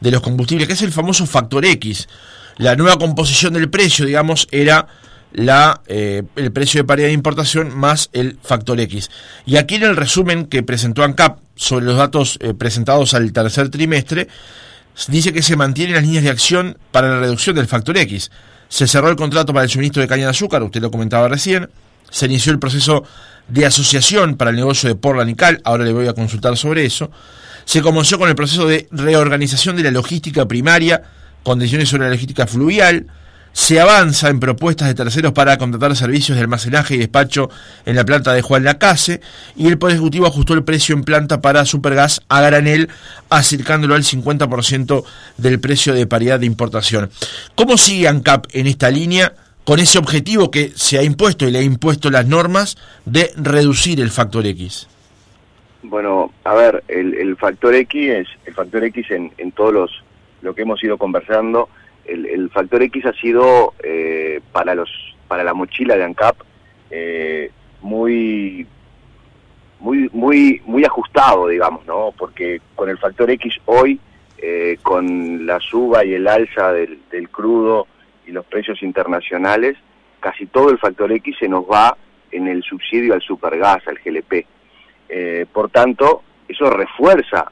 de 0.00 0.10
los 0.10 0.20
combustibles, 0.20 0.66
que 0.66 0.74
es 0.74 0.82
el 0.82 0.90
famoso 0.90 1.24
factor 1.24 1.64
X. 1.64 2.08
La 2.56 2.74
nueva 2.74 2.98
composición 2.98 3.54
del 3.54 3.70
precio, 3.70 4.04
digamos, 4.04 4.48
era 4.50 4.88
la, 5.34 5.82
eh, 5.88 6.22
el 6.36 6.52
precio 6.52 6.80
de 6.80 6.84
paridad 6.84 7.08
de 7.08 7.12
importación 7.12 7.76
más 7.76 8.08
el 8.12 8.38
factor 8.42 8.80
X. 8.80 9.10
Y 9.44 9.56
aquí 9.56 9.74
en 9.74 9.82
el 9.82 9.96
resumen 9.96 10.46
que 10.46 10.62
presentó 10.62 11.02
ANCAP 11.02 11.40
sobre 11.56 11.84
los 11.84 11.96
datos 11.96 12.38
eh, 12.40 12.54
presentados 12.54 13.14
al 13.14 13.32
tercer 13.32 13.68
trimestre, 13.68 14.28
dice 15.08 15.32
que 15.32 15.42
se 15.42 15.56
mantienen 15.56 15.96
las 15.96 16.04
líneas 16.04 16.24
de 16.24 16.30
acción 16.30 16.78
para 16.92 17.08
la 17.08 17.18
reducción 17.18 17.56
del 17.56 17.66
factor 17.66 17.98
X. 17.98 18.30
Se 18.68 18.86
cerró 18.86 19.08
el 19.08 19.16
contrato 19.16 19.52
para 19.52 19.64
el 19.64 19.70
suministro 19.70 20.00
de 20.00 20.08
caña 20.08 20.24
de 20.24 20.30
azúcar, 20.30 20.62
usted 20.62 20.80
lo 20.80 20.90
comentaba 20.90 21.28
recién. 21.28 21.68
Se 22.10 22.26
inició 22.26 22.52
el 22.52 22.60
proceso 22.60 23.04
de 23.48 23.66
asociación 23.66 24.36
para 24.36 24.50
el 24.50 24.56
negocio 24.56 24.88
de 24.88 24.94
Portland 24.94 25.30
y 25.30 25.36
ahora 25.64 25.84
le 25.84 25.92
voy 25.92 26.06
a 26.06 26.12
consultar 26.12 26.56
sobre 26.56 26.84
eso. 26.84 27.10
Se 27.64 27.82
comenzó 27.82 28.18
con 28.20 28.28
el 28.28 28.36
proceso 28.36 28.68
de 28.68 28.86
reorganización 28.92 29.74
de 29.76 29.82
la 29.82 29.90
logística 29.90 30.46
primaria, 30.46 31.02
condiciones 31.42 31.88
sobre 31.88 32.04
la 32.04 32.10
logística 32.10 32.46
fluvial, 32.46 33.06
se 33.54 33.80
avanza 33.80 34.30
en 34.30 34.40
propuestas 34.40 34.88
de 34.88 34.94
terceros 34.94 35.32
para 35.32 35.56
contratar 35.58 35.94
servicios 35.94 36.36
de 36.36 36.42
almacenaje 36.42 36.96
y 36.96 36.98
despacho 36.98 37.50
en 37.86 37.94
la 37.94 38.04
planta 38.04 38.34
de 38.34 38.42
Juan 38.42 38.64
Lacase 38.64 39.20
y 39.54 39.68
el 39.68 39.78
Poder 39.78 39.94
Ejecutivo 39.94 40.26
ajustó 40.26 40.54
el 40.54 40.64
precio 40.64 40.94
en 40.94 41.04
planta 41.04 41.40
para 41.40 41.64
Supergas 41.64 42.20
a 42.28 42.40
granel, 42.40 42.90
acercándolo 43.30 43.94
al 43.94 44.02
50% 44.02 45.04
del 45.38 45.60
precio 45.60 45.94
de 45.94 46.06
paridad 46.08 46.40
de 46.40 46.46
importación. 46.46 47.10
¿Cómo 47.54 47.76
sigue 47.76 48.08
ANCAP 48.08 48.46
en 48.54 48.66
esta 48.66 48.90
línea 48.90 49.34
con 49.62 49.78
ese 49.78 49.98
objetivo 49.98 50.50
que 50.50 50.70
se 50.74 50.98
ha 50.98 51.04
impuesto 51.04 51.46
y 51.46 51.52
le 51.52 51.60
ha 51.60 51.62
impuesto 51.62 52.10
las 52.10 52.26
normas 52.26 52.76
de 53.04 53.30
reducir 53.36 54.00
el 54.00 54.10
factor 54.10 54.44
X? 54.46 54.88
Bueno, 55.84 56.32
a 56.42 56.54
ver, 56.54 56.82
el, 56.88 57.36
factor 57.36 57.72
X 57.72 58.10
es 58.10 58.28
el 58.46 58.54
factor 58.54 58.82
X 58.82 59.12
en, 59.12 59.30
en 59.38 59.52
todos 59.52 59.72
los 59.72 59.90
lo 60.42 60.54
que 60.54 60.62
hemos 60.62 60.82
ido 60.82 60.98
conversando 60.98 61.68
el, 62.06 62.50
factor 62.50 62.82
X 62.82 63.06
ha 63.06 63.12
sido 63.14 63.74
eh, 63.82 64.40
para 64.52 64.74
los 64.74 64.90
para 65.28 65.44
la 65.44 65.54
mochila 65.54 65.96
de 65.96 66.04
ANCAP 66.04 66.36
eh, 66.90 67.50
muy 67.80 68.66
muy 69.80 70.08
muy 70.12 70.62
muy 70.64 70.84
ajustado 70.84 71.48
digamos 71.48 71.86
no 71.86 72.12
porque 72.16 72.60
con 72.74 72.88
el 72.88 72.98
factor 72.98 73.30
X 73.30 73.56
hoy 73.64 73.98
eh, 74.38 74.78
con 74.82 75.46
la 75.46 75.58
suba 75.60 76.04
y 76.04 76.14
el 76.14 76.28
alza 76.28 76.72
del, 76.72 77.00
del, 77.10 77.30
crudo 77.30 77.86
y 78.26 78.32
los 78.32 78.44
precios 78.44 78.82
internacionales 78.82 79.76
casi 80.20 80.46
todo 80.46 80.70
el 80.70 80.78
factor 80.78 81.10
X 81.12 81.36
se 81.38 81.48
nos 81.48 81.64
va 81.64 81.96
en 82.30 82.48
el 82.48 82.62
subsidio 82.62 83.14
al 83.14 83.22
supergas 83.22 83.86
al 83.86 83.98
GLP 84.04 84.46
por 85.52 85.70
tanto 85.70 86.22
eso 86.48 86.68
refuerza 86.70 87.50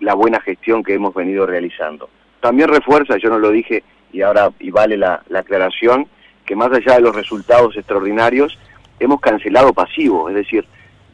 la 0.00 0.14
buena 0.14 0.40
gestión 0.40 0.82
que 0.82 0.94
hemos 0.94 1.14
venido 1.14 1.46
realizando 1.46 2.08
también 2.44 2.68
refuerza, 2.68 3.16
yo 3.16 3.30
no 3.30 3.38
lo 3.38 3.50
dije 3.50 3.82
y 4.12 4.20
ahora 4.20 4.50
y 4.60 4.70
vale 4.70 4.98
la, 4.98 5.22
aclaración, 5.34 6.06
que 6.44 6.54
más 6.54 6.70
allá 6.70 6.96
de 6.96 7.00
los 7.00 7.16
resultados 7.16 7.74
extraordinarios, 7.74 8.58
hemos 9.00 9.18
cancelado 9.22 9.72
pasivos, 9.72 10.28
es 10.28 10.36
decir, 10.36 10.66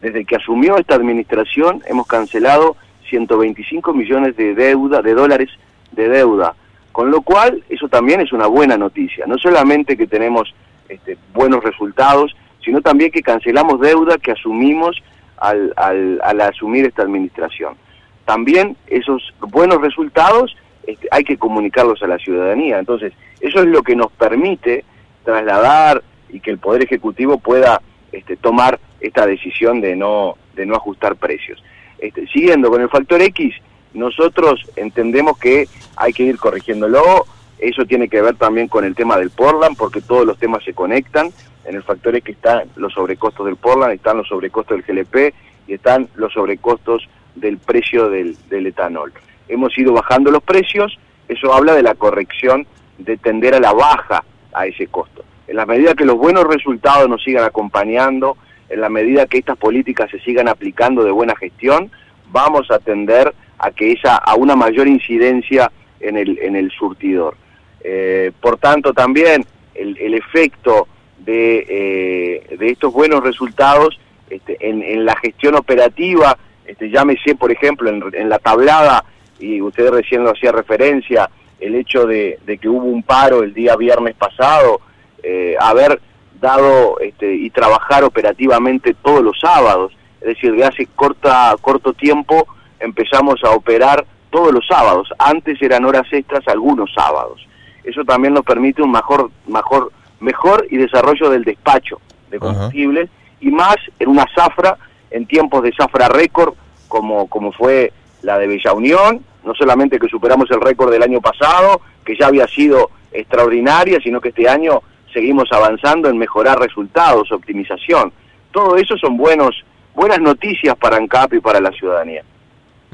desde 0.03 0.25
que 0.25 0.35
asumió 0.35 0.77
esta 0.77 0.97
administración 0.97 1.85
hemos 1.87 2.09
cancelado 2.09 2.75
125 3.11 3.93
millones 3.93 4.35
de 4.37 4.57
deuda, 4.57 5.03
de 5.03 5.15
dólares 5.15 5.51
de 5.93 6.09
deuda, 6.09 6.57
con 6.91 7.13
lo 7.13 7.23
cual 7.23 7.63
eso 7.69 7.89
también 7.89 8.21
es 8.21 8.33
una 8.33 8.49
buena 8.49 8.77
noticia, 8.77 9.25
no 9.29 9.39
solamente 9.39 9.97
que 9.97 10.09
tenemos 10.09 10.53
este, 10.89 11.17
buenos 11.33 11.63
resultados, 11.63 12.35
sino 12.65 12.81
también 12.81 13.13
que 13.13 13.23
cancelamos 13.23 13.79
deuda 13.79 14.19
que 14.19 14.33
asumimos 14.33 15.01
al, 15.37 15.73
al, 15.77 16.21
al 16.25 16.41
asumir 16.41 16.87
esta 16.87 17.03
administración. 17.03 17.77
También 18.25 18.77
esos 18.89 19.33
buenos 19.41 19.81
resultados 19.81 20.57
este, 20.87 21.09
hay 21.11 21.25
que 21.25 21.37
comunicarlos 21.37 22.03
a 22.03 22.07
la 22.07 22.19
ciudadanía. 22.19 22.79
Entonces, 22.79 23.13
eso 23.41 23.61
es 23.61 23.67
lo 23.67 23.83
que 23.83 23.97
nos 23.97 24.11
permite 24.13 24.85
trasladar 25.25 26.03
y 26.29 26.41
que 26.41 26.51
el 26.51 26.59
Poder 26.59 26.83
Ejecutivo 26.83 27.39
pueda 27.39 27.83
este, 28.13 28.37
tomar 28.37 28.81
esta 29.01 29.27
decisión 29.27 29.81
de 29.81 29.97
no, 29.97 30.37
de 30.55 30.67
no 30.67 30.75
ajustar 30.75 31.17
precios. 31.17 31.63
Este, 31.99 32.27
siguiendo 32.29 32.71
con 32.71 32.81
el 32.81 32.89
factor 32.89 33.21
X, 33.21 33.55
nosotros 33.93 34.61
entendemos 34.77 35.39
que 35.39 35.69
hay 35.97 36.13
que 36.13 36.25
ir 36.25 36.39
corrigiéndolo, 36.39 37.27
eso 37.59 37.85
tiene 37.85 38.09
que 38.09 38.23
ver 38.23 38.37
también 38.37 38.69
con 38.69 38.85
el 38.85 38.95
tema 38.95 39.19
del 39.19 39.31
Portland, 39.31 39.77
porque 39.77 40.01
todos 40.01 40.25
los 40.25 40.39
temas 40.39 40.65
se 40.65 40.73
conectan. 40.73 41.31
En 41.67 41.75
el 41.75 41.83
factor 41.83 42.17
X 42.17 42.37
están 42.37 42.71
los 42.77 42.95
sobrecostos 42.95 43.45
del 43.45 43.57
Portland, 43.57 43.93
están 43.93 44.17
los 44.17 44.29
sobrecostos 44.29 44.79
del 44.79 45.05
GLP 45.05 45.35
y 45.69 45.75
están 45.75 46.09
los 46.15 46.33
sobrecostos 46.33 47.07
del 47.35 47.59
precio 47.59 48.09
del, 48.09 48.37
del 48.49 48.67
etanol 48.67 49.13
hemos 49.50 49.76
ido 49.76 49.92
bajando 49.92 50.30
los 50.30 50.42
precios, 50.42 50.99
eso 51.28 51.52
habla 51.52 51.75
de 51.75 51.83
la 51.83 51.95
corrección 51.95 52.66
de 52.99 53.16
tender 53.16 53.54
a 53.54 53.61
la 53.61 53.73
baja 53.73 54.25
a 54.52 54.66
ese 54.66 54.87
costo. 54.87 55.25
En 55.47 55.57
la 55.57 55.66
medida 55.66 55.95
que 55.95 56.04
los 56.04 56.16
buenos 56.16 56.45
resultados 56.45 57.09
nos 57.09 57.23
sigan 57.23 57.45
acompañando, 57.45 58.37
en 58.69 58.80
la 58.80 58.88
medida 58.88 59.26
que 59.26 59.38
estas 59.38 59.57
políticas 59.57 60.11
se 60.11 60.21
sigan 60.21 60.49
aplicando 60.49 61.02
de 61.02 61.11
buena 61.11 61.35
gestión, 61.37 61.90
vamos 62.30 62.71
a 62.71 62.78
tender 62.78 63.35
a 63.59 63.71
que 63.73 63.92
esa 63.92 64.16
a 64.16 64.37
una 64.37 64.57
mayor 64.57 64.87
incidencia 64.87 65.71
en 65.99 66.16
el 66.16 66.38
en 66.38 66.57
el 66.57 66.71
surtidor. 66.71 67.37
Eh, 67.83 68.33
por 68.40 68.59
tanto, 68.59 68.92
también 68.92 69.45
el, 69.75 70.14
efecto 70.14 70.87
de, 71.19 71.66
eh, 71.69 72.57
de 72.57 72.69
estos 72.69 72.92
buenos 72.92 73.23
resultados 73.23 73.99
este, 74.28 74.57
en, 74.61 75.04
la 75.04 75.16
gestión 75.16 75.54
operativa, 75.54 76.37
este, 76.66 76.90
llámese, 76.90 77.35
por 77.35 77.50
ejemplo, 77.50 77.88
en, 77.88 78.02
en 78.12 78.28
la 78.28 78.38
tablada 78.38 79.04
y 79.40 79.61
usted 79.61 79.90
recién 79.90 80.25
lo 80.25 80.30
hacía 80.30 80.52
referencia, 80.52 81.28
el 81.59 81.75
hecho 81.75 82.06
de, 82.06 82.38
que 82.61 82.68
hubo 82.68 82.85
un 82.85 83.02
paro 83.02 83.42
el 83.42 83.52
día 83.52 83.76
viernes 83.76 84.14
pasado, 84.14 84.80
eh, 85.23 85.56
haber 85.61 86.00
dado 86.40 86.99
este, 87.00 87.35
y 87.35 87.50
trabajar 87.50 88.04
operativamente 88.04 88.94
todos 89.02 89.23
los 89.23 89.38
sábados, 89.38 89.92
es 90.20 90.28
decir, 90.28 90.54
de 90.54 90.64
hace 90.64 90.87
corta, 90.87 91.54
corto 91.61 91.92
tiempo 91.92 92.47
empezamos 92.78 93.42
a 93.44 93.50
operar 93.50 94.06
todos 94.30 94.52
los 94.52 94.66
sábados, 94.66 95.09
antes 95.18 95.61
eran 95.61 95.85
horas 95.85 96.06
extras 96.12 96.47
algunos 96.49 96.92
sábados. 96.94 97.47
Eso 97.85 98.04
también 98.04 98.35
nos 98.35 98.44
permite 98.44 98.82
un 98.82 98.92
mejor, 98.92 99.30
mejor, 99.47 99.92
mejor 100.20 100.66
y 100.70 100.76
desarrollo 100.76 101.30
del 101.30 101.44
despacho 101.44 102.00
de 102.30 102.38
combustibles 102.38 103.11
y 103.40 103.50
más 103.50 103.76
en 103.99 104.09
una 104.09 104.26
zafra, 104.35 104.76
en 105.11 105.26
tiempos 105.26 105.62
de 105.62 105.73
zafra 105.73 106.09
récord, 106.09 106.54
como, 106.88 107.26
como 107.26 107.52
fue 107.52 107.92
la 108.23 108.38
de 108.38 108.47
Bella 108.47 108.73
Unión, 108.73 109.25
no 109.50 109.57
solamente 109.57 109.99
que 109.99 110.07
superamos 110.07 110.49
el 110.52 110.61
récord 110.61 110.92
del 110.92 111.02
año 111.02 111.21
pasado, 111.21 111.80
que 112.04 112.16
ya 112.16 112.28
había 112.28 112.47
sido 112.47 112.90
extraordinaria, 113.11 113.99
sino 114.00 114.21
que 114.21 114.28
este 114.28 114.49
año 114.49 114.80
seguimos 115.12 115.49
avanzando 115.50 116.09
en 116.09 116.16
mejorar 116.16 116.61
resultados, 116.61 117.33
optimización. 117.33 118.12
Todo 118.52 118.76
eso 118.76 118.97
son 118.97 119.16
buenos, 119.16 119.57
buenas 119.92 120.21
noticias 120.21 120.76
para 120.76 120.99
ANCAP 120.99 121.35
y 121.35 121.40
para 121.40 121.61
la 121.61 121.73
ciudadanía. 121.73 122.23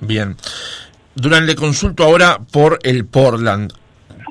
Bien. 0.00 0.34
Durante 1.14 1.52
el 1.52 1.58
consulto 1.58 2.04
ahora 2.04 2.38
por 2.50 2.78
el 2.82 3.04
Portland. 3.04 3.70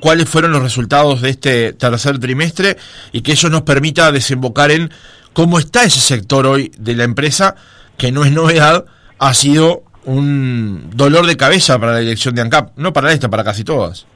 ¿Cuáles 0.00 0.28
fueron 0.28 0.50
los 0.50 0.62
resultados 0.62 1.22
de 1.22 1.30
este 1.30 1.72
tercer 1.74 2.18
trimestre 2.18 2.76
y 3.12 3.22
que 3.22 3.32
eso 3.32 3.48
nos 3.48 3.62
permita 3.62 4.10
desembocar 4.10 4.72
en 4.72 4.90
cómo 5.32 5.60
está 5.60 5.84
ese 5.84 6.00
sector 6.00 6.44
hoy 6.46 6.72
de 6.76 6.96
la 6.96 7.04
empresa, 7.04 7.54
que 7.96 8.10
no 8.10 8.24
es 8.24 8.32
novedad, 8.32 8.84
ha 9.18 9.32
sido 9.32 9.84
un 10.06 10.90
dolor 10.94 11.26
de 11.26 11.36
cabeza 11.36 11.78
para 11.78 11.92
la 11.92 11.98
dirección 11.98 12.34
de 12.34 12.42
ANCAP, 12.42 12.76
no 12.76 12.92
para 12.92 13.12
esta, 13.12 13.28
para 13.28 13.44
casi 13.44 13.64
todas. 13.64 14.06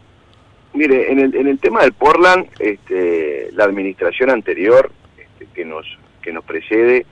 Mire, 0.73 1.11
en 1.11 1.19
el, 1.19 1.35
en 1.35 1.49
el 1.49 1.59
tema 1.59 1.83
del 1.83 1.93
Portland, 1.93 2.47
este, 2.59 3.51
la 3.53 3.65
administración 3.65 4.31
anterior 4.31 4.91
este, 5.19 5.47
que, 5.53 5.65
nos, 5.65 5.87
que 6.23 6.33
nos 6.33 6.45
precede 6.45 7.07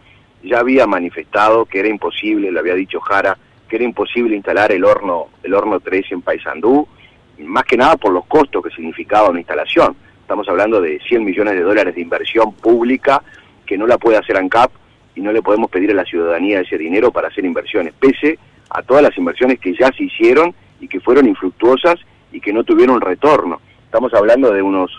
ya 0.44 0.60
había 0.60 0.86
manifestado 0.86 1.64
que 1.64 1.80
era 1.80 1.88
imposible, 1.88 2.52
le 2.52 2.58
había 2.60 2.74
dicho 2.74 3.00
Jara, 3.00 3.36
que 3.68 3.76
era 3.76 3.84
imposible 3.84 4.36
instalar 4.36 4.70
el 4.70 4.84
horno, 4.84 5.28
el 5.42 5.52
horno 5.52 5.80
3 5.80 6.12
en 6.12 6.22
Paysandú, 6.22 6.86
más 7.40 7.64
que 7.64 7.76
nada 7.76 7.96
por 7.96 8.12
los 8.12 8.24
costos 8.26 8.62
que 8.62 8.70
significaba 8.70 9.30
una 9.30 9.40
instalación. 9.40 9.96
Estamos 10.20 10.48
hablando 10.48 10.80
de 10.80 11.00
100 11.00 11.24
millones 11.24 11.54
de 11.54 11.62
dólares 11.62 11.94
de 11.94 12.00
inversión 12.00 12.52
pública 12.54 13.22
que 13.66 13.76
no 13.76 13.86
la 13.86 13.98
puede 13.98 14.18
hacer 14.18 14.36
ANCAP 14.36 14.70
y 15.14 15.20
no 15.20 15.32
le 15.32 15.42
podemos 15.42 15.70
pedir 15.70 15.90
a 15.90 15.94
la 15.94 16.04
ciudadanía 16.04 16.60
ese 16.60 16.78
dinero 16.78 17.10
para 17.10 17.28
hacer 17.28 17.44
inversiones, 17.44 17.92
pese 17.98 18.38
a 18.70 18.82
todas 18.82 19.02
las 19.02 19.16
inversiones 19.16 19.58
que 19.60 19.74
ya 19.74 19.90
se 19.92 20.04
hicieron 20.04 20.54
y 20.80 20.88
que 20.88 21.00
fueron 21.00 21.26
infructuosas 21.26 21.96
y 22.32 22.40
que 22.40 22.52
no 22.52 22.64
tuvieron 22.64 23.00
retorno. 23.00 23.60
Estamos 23.84 24.12
hablando 24.14 24.52
de 24.52 24.62
unos 24.62 24.90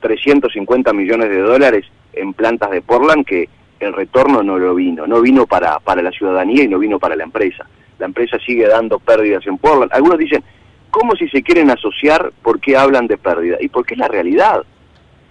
350 0.00 0.92
millones 0.92 1.28
de 1.28 1.40
dólares 1.40 1.86
en 2.12 2.32
plantas 2.32 2.70
de 2.70 2.82
Portland 2.82 3.24
que 3.24 3.48
el 3.80 3.92
retorno 3.92 4.42
no 4.42 4.58
lo 4.58 4.74
vino, 4.74 5.06
no 5.06 5.20
vino 5.20 5.46
para, 5.46 5.78
para 5.80 6.02
la 6.02 6.10
ciudadanía 6.10 6.64
y 6.64 6.68
no 6.68 6.78
vino 6.78 6.98
para 6.98 7.16
la 7.16 7.24
empresa. 7.24 7.66
La 7.98 8.06
empresa 8.06 8.38
sigue 8.38 8.66
dando 8.66 8.98
pérdidas 8.98 9.46
en 9.46 9.58
Portland. 9.58 9.92
Algunos 9.92 10.18
dicen, 10.18 10.42
como 10.90 11.14
si 11.16 11.28
se 11.28 11.42
quieren 11.42 11.70
asociar, 11.70 12.32
¿por 12.42 12.60
qué 12.60 12.76
hablan 12.76 13.06
de 13.06 13.18
pérdida? 13.18 13.56
Y 13.60 13.68
porque 13.68 13.94
es 13.94 13.98
la 13.98 14.08
realidad. 14.08 14.62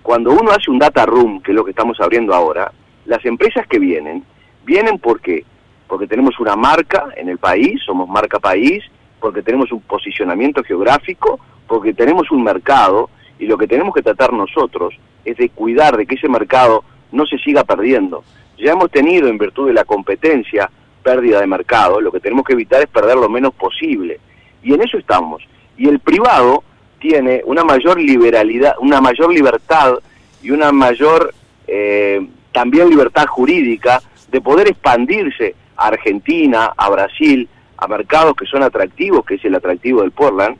Cuando 0.01 0.31
uno 0.31 0.51
hace 0.51 0.71
un 0.71 0.79
data 0.79 1.05
room, 1.05 1.41
que 1.41 1.51
es 1.51 1.55
lo 1.55 1.65
que 1.65 1.71
estamos 1.71 1.99
abriendo 1.99 2.33
ahora, 2.33 2.71
las 3.05 3.23
empresas 3.25 3.67
que 3.67 3.79
vienen, 3.79 4.23
vienen 4.65 4.99
porque 4.99 5.45
porque 5.87 6.07
tenemos 6.07 6.39
una 6.39 6.55
marca 6.55 7.09
en 7.15 7.29
el 7.29 7.37
país, 7.37 7.81
somos 7.85 8.07
marca 8.07 8.39
país, 8.39 8.83
porque 9.19 9.41
tenemos 9.41 9.71
un 9.71 9.81
posicionamiento 9.81 10.63
geográfico, 10.63 11.39
porque 11.67 11.93
tenemos 11.93 12.29
un 12.31 12.43
mercado 12.43 13.09
y 13.39 13.45
lo 13.45 13.57
que 13.57 13.67
tenemos 13.67 13.93
que 13.93 14.01
tratar 14.01 14.33
nosotros 14.33 14.93
es 15.25 15.37
de 15.37 15.49
cuidar 15.49 15.97
de 15.97 16.05
que 16.05 16.15
ese 16.15 16.27
mercado 16.27 16.83
no 17.11 17.25
se 17.25 17.37
siga 17.37 17.63
perdiendo. 17.63 18.23
Ya 18.57 18.71
hemos 18.71 18.91
tenido, 18.91 19.27
en 19.27 19.37
virtud 19.37 19.67
de 19.67 19.73
la 19.73 19.85
competencia, 19.85 20.69
pérdida 21.03 21.39
de 21.39 21.47
mercado, 21.47 22.01
lo 22.01 22.11
que 22.11 22.19
tenemos 22.19 22.45
que 22.45 22.53
evitar 22.53 22.81
es 22.81 22.87
perder 22.87 23.15
lo 23.15 23.29
menos 23.29 23.53
posible. 23.53 24.19
Y 24.63 24.73
en 24.73 24.81
eso 24.81 24.97
estamos. 24.97 25.43
Y 25.77 25.87
el 25.87 25.99
privado 25.99 26.63
tiene 26.99 27.41
una 27.45 27.63
mayor 27.63 27.99
liberalidad, 27.99 28.75
una 28.79 28.99
mayor 28.99 29.31
libertad 29.31 29.95
y 30.41 30.51
una 30.51 30.71
mayor 30.71 31.33
eh, 31.67 32.27
también 32.51 32.89
libertad 32.89 33.27
jurídica 33.27 34.01
de 34.29 34.41
poder 34.41 34.67
expandirse 34.67 35.55
a 35.77 35.87
Argentina, 35.87 36.73
a 36.75 36.89
Brasil, 36.89 37.47
a 37.77 37.87
mercados 37.87 38.35
que 38.35 38.45
son 38.45 38.63
atractivos, 38.63 39.25
que 39.25 39.35
es 39.35 39.45
el 39.45 39.55
atractivo 39.55 40.01
del 40.01 40.11
Portland, 40.11 40.57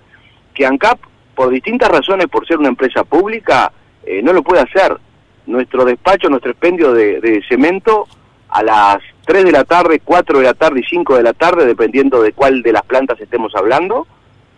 que 0.54 0.66
ANCAP, 0.66 1.00
por 1.36 1.50
distintas 1.50 1.90
razones, 1.90 2.28
por 2.28 2.48
ser 2.48 2.58
una 2.58 2.70
empresa 2.70 3.04
pública, 3.04 3.72
eh, 4.06 4.22
no 4.24 4.34
lo 4.34 4.44
puede 4.44 4.62
hacer. 4.62 4.98
Nuestro 5.46 5.86
despacho, 5.86 6.30
nuestro 6.30 6.52
expendio 6.52 6.94
de, 6.94 7.42
cemento, 7.48 8.08
a 8.50 8.64
las 8.64 8.98
3 9.26 9.46
de 9.46 9.52
la 9.52 9.64
tarde, 9.64 10.02
4 10.04 10.40
de 10.40 10.46
la 10.46 10.54
tarde 10.54 10.82
y 10.82 10.84
5 10.84 11.18
de 11.18 11.24
la 11.24 11.34
tarde, 11.34 11.66
dependiendo 11.66 12.22
de 12.22 12.34
cuál 12.34 12.62
de 12.62 12.72
las 12.72 12.84
plantas 12.84 13.20
estemos 13.20 13.54
hablando, 13.56 14.08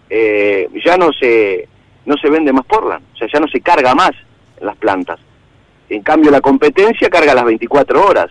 eh, 0.10 0.70
ya 0.84 0.98
no 0.98 1.12
se, 1.14 1.68
no 2.06 2.18
se 2.18 2.30
vende 2.30 2.54
más 2.54 2.66
Portland, 2.66 3.04
o 3.14 3.18
sea, 3.18 3.28
ya 3.32 3.40
no 3.40 3.48
se 3.48 3.62
carga 3.62 3.94
más 3.94 4.12
las 4.62 4.76
plantas. 4.78 5.20
En 5.90 6.02
cambio, 6.04 6.32
la 6.32 6.42
competencia 6.42 7.10
carga 7.10 7.34
las 7.34 7.46
24 7.46 8.06
horas. 8.06 8.30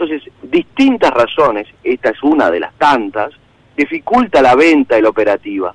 Entonces, 0.00 0.32
distintas 0.42 1.10
razones, 1.10 1.66
esta 1.84 2.08
es 2.08 2.22
una 2.22 2.50
de 2.50 2.58
las 2.58 2.72
tantas, 2.78 3.32
dificulta 3.76 4.40
la 4.40 4.54
venta 4.54 4.98
y 4.98 5.02
la 5.02 5.10
operativa. 5.10 5.74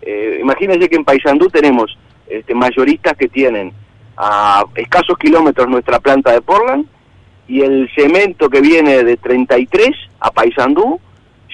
Eh, 0.00 0.38
imagínense 0.40 0.88
que 0.88 0.96
en 0.96 1.04
Paysandú 1.04 1.50
tenemos 1.50 1.98
este, 2.26 2.54
mayoristas 2.54 3.14
que 3.18 3.28
tienen 3.28 3.74
a 4.16 4.64
escasos 4.76 5.18
kilómetros 5.18 5.68
nuestra 5.68 6.00
planta 6.00 6.32
de 6.32 6.40
Portland 6.40 6.86
y 7.48 7.60
el 7.60 7.90
cemento 7.94 8.48
que 8.48 8.62
viene 8.62 9.04
de 9.04 9.18
33 9.18 9.90
a 10.20 10.30
Paysandú 10.30 10.98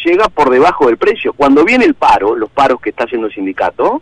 llega 0.04 0.28
por 0.28 0.48
debajo 0.48 0.86
del 0.86 0.98
precio. 0.98 1.32
Cuando 1.32 1.64
viene 1.64 1.86
el 1.86 1.94
paro, 1.94 2.36
los 2.36 2.50
paros 2.50 2.80
que 2.80 2.90
está 2.90 3.02
haciendo 3.02 3.26
el 3.26 3.34
sindicato, 3.34 4.00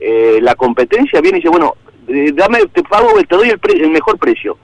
eh, 0.00 0.38
la 0.42 0.54
competencia 0.54 1.22
viene 1.22 1.38
y 1.38 1.40
dice, 1.40 1.48
bueno, 1.48 1.76
eh, 2.08 2.30
dame, 2.34 2.58
te 2.74 2.82
pago, 2.82 3.08
te 3.26 3.34
doy 3.34 3.48
el, 3.48 3.60
el, 3.80 3.90
mejor 3.90 4.18
precio. 4.18 4.58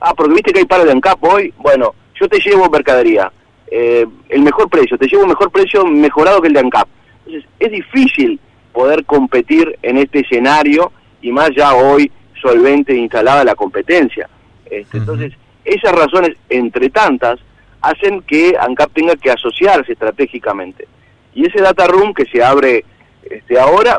Ah, 0.00 0.12
porque 0.14 0.34
viste 0.34 0.52
que 0.52 0.58
hay 0.58 0.66
paro 0.66 0.84
de 0.84 0.92
ANCAP 0.92 1.24
hoy, 1.24 1.54
bueno, 1.56 1.94
yo 2.22 2.28
te 2.28 2.38
llevo 2.38 2.70
mercadería, 2.70 3.32
eh, 3.66 4.06
el 4.28 4.42
mejor 4.42 4.68
precio, 4.68 4.96
te 4.96 5.08
llevo 5.08 5.24
un 5.24 5.30
mejor 5.30 5.50
precio 5.50 5.84
mejorado 5.84 6.40
que 6.40 6.46
el 6.46 6.54
de 6.54 6.60
ANCAP. 6.60 6.88
Entonces, 7.26 7.50
es 7.58 7.72
difícil 7.72 8.38
poder 8.72 9.04
competir 9.04 9.76
en 9.82 9.98
este 9.98 10.20
escenario 10.20 10.92
y 11.20 11.32
más 11.32 11.50
ya 11.56 11.74
hoy 11.74 12.10
solvente 12.40 12.94
instalada 12.94 13.42
la 13.42 13.56
competencia. 13.56 14.28
Este, 14.66 14.98
entonces, 14.98 15.32
esas 15.64 15.92
razones, 15.92 16.36
entre 16.48 16.90
tantas, 16.90 17.40
hacen 17.80 18.22
que 18.22 18.54
ANCAP 18.58 18.92
tenga 18.92 19.16
que 19.16 19.32
asociarse 19.32 19.92
estratégicamente. 19.92 20.86
Y 21.34 21.46
ese 21.46 21.60
data 21.60 21.88
room 21.88 22.14
que 22.14 22.26
se 22.26 22.42
abre 22.42 22.84
este, 23.28 23.58
ahora, 23.58 23.98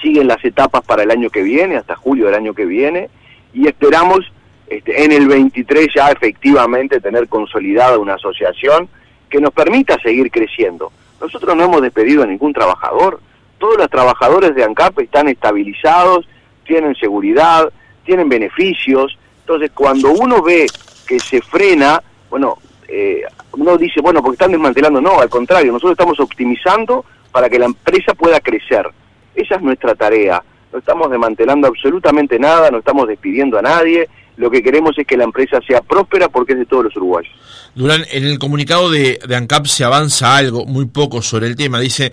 siguen 0.00 0.28
las 0.28 0.44
etapas 0.44 0.82
para 0.84 1.02
el 1.02 1.10
año 1.10 1.30
que 1.30 1.42
viene, 1.42 1.76
hasta 1.78 1.96
julio 1.96 2.26
del 2.26 2.34
año 2.34 2.54
que 2.54 2.64
viene, 2.64 3.10
y 3.52 3.66
esperamos 3.66 4.20
este, 4.66 5.04
en 5.04 5.12
el 5.12 5.28
23 5.28 5.88
ya 5.94 6.10
efectivamente 6.10 7.00
tener 7.00 7.28
consolidada 7.28 7.98
una 7.98 8.14
asociación 8.14 8.88
que 9.28 9.40
nos 9.40 9.52
permita 9.52 9.96
seguir 10.02 10.30
creciendo. 10.30 10.92
Nosotros 11.20 11.56
no 11.56 11.64
hemos 11.64 11.82
despedido 11.82 12.22
a 12.22 12.26
ningún 12.26 12.52
trabajador, 12.52 13.20
todos 13.58 13.78
los 13.78 13.90
trabajadores 13.90 14.54
de 14.54 14.64
ANCAP 14.64 15.00
están 15.00 15.28
estabilizados, 15.28 16.28
tienen 16.66 16.94
seguridad, 16.94 17.72
tienen 18.04 18.28
beneficios, 18.28 19.18
entonces 19.40 19.70
cuando 19.74 20.12
uno 20.12 20.42
ve 20.42 20.66
que 21.06 21.18
se 21.18 21.40
frena, 21.40 22.02
bueno, 22.30 22.58
eh, 22.88 23.22
uno 23.52 23.76
dice, 23.76 24.00
bueno, 24.00 24.22
porque 24.22 24.34
están 24.34 24.52
desmantelando, 24.52 25.00
no, 25.00 25.20
al 25.20 25.28
contrario, 25.28 25.72
nosotros 25.72 25.92
estamos 25.92 26.20
optimizando 26.20 27.04
para 27.30 27.48
que 27.48 27.58
la 27.58 27.66
empresa 27.66 28.14
pueda 28.14 28.40
crecer. 28.40 28.88
Esa 29.34 29.56
es 29.56 29.62
nuestra 29.62 29.94
tarea. 29.94 30.42
No 30.72 30.78
estamos 30.78 31.10
desmantelando 31.10 31.68
absolutamente 31.68 32.38
nada, 32.38 32.70
no 32.70 32.78
estamos 32.78 33.08
despidiendo 33.08 33.58
a 33.58 33.62
nadie, 33.62 34.08
lo 34.36 34.50
que 34.50 34.62
queremos 34.62 34.98
es 34.98 35.06
que 35.06 35.16
la 35.16 35.24
empresa 35.24 35.60
sea 35.66 35.80
próspera 35.80 36.28
porque 36.28 36.54
es 36.54 36.58
de 36.58 36.66
todos 36.66 36.84
los 36.84 36.96
uruguayos. 36.96 37.32
Durán, 37.74 38.04
en 38.10 38.24
el 38.24 38.38
comunicado 38.38 38.90
de, 38.90 39.18
ANCAP 39.28 39.66
se 39.66 39.84
avanza 39.84 40.36
algo, 40.36 40.66
muy 40.66 40.86
poco 40.86 41.22
sobre 41.22 41.46
el 41.46 41.56
tema. 41.56 41.80
Dice, 41.80 42.12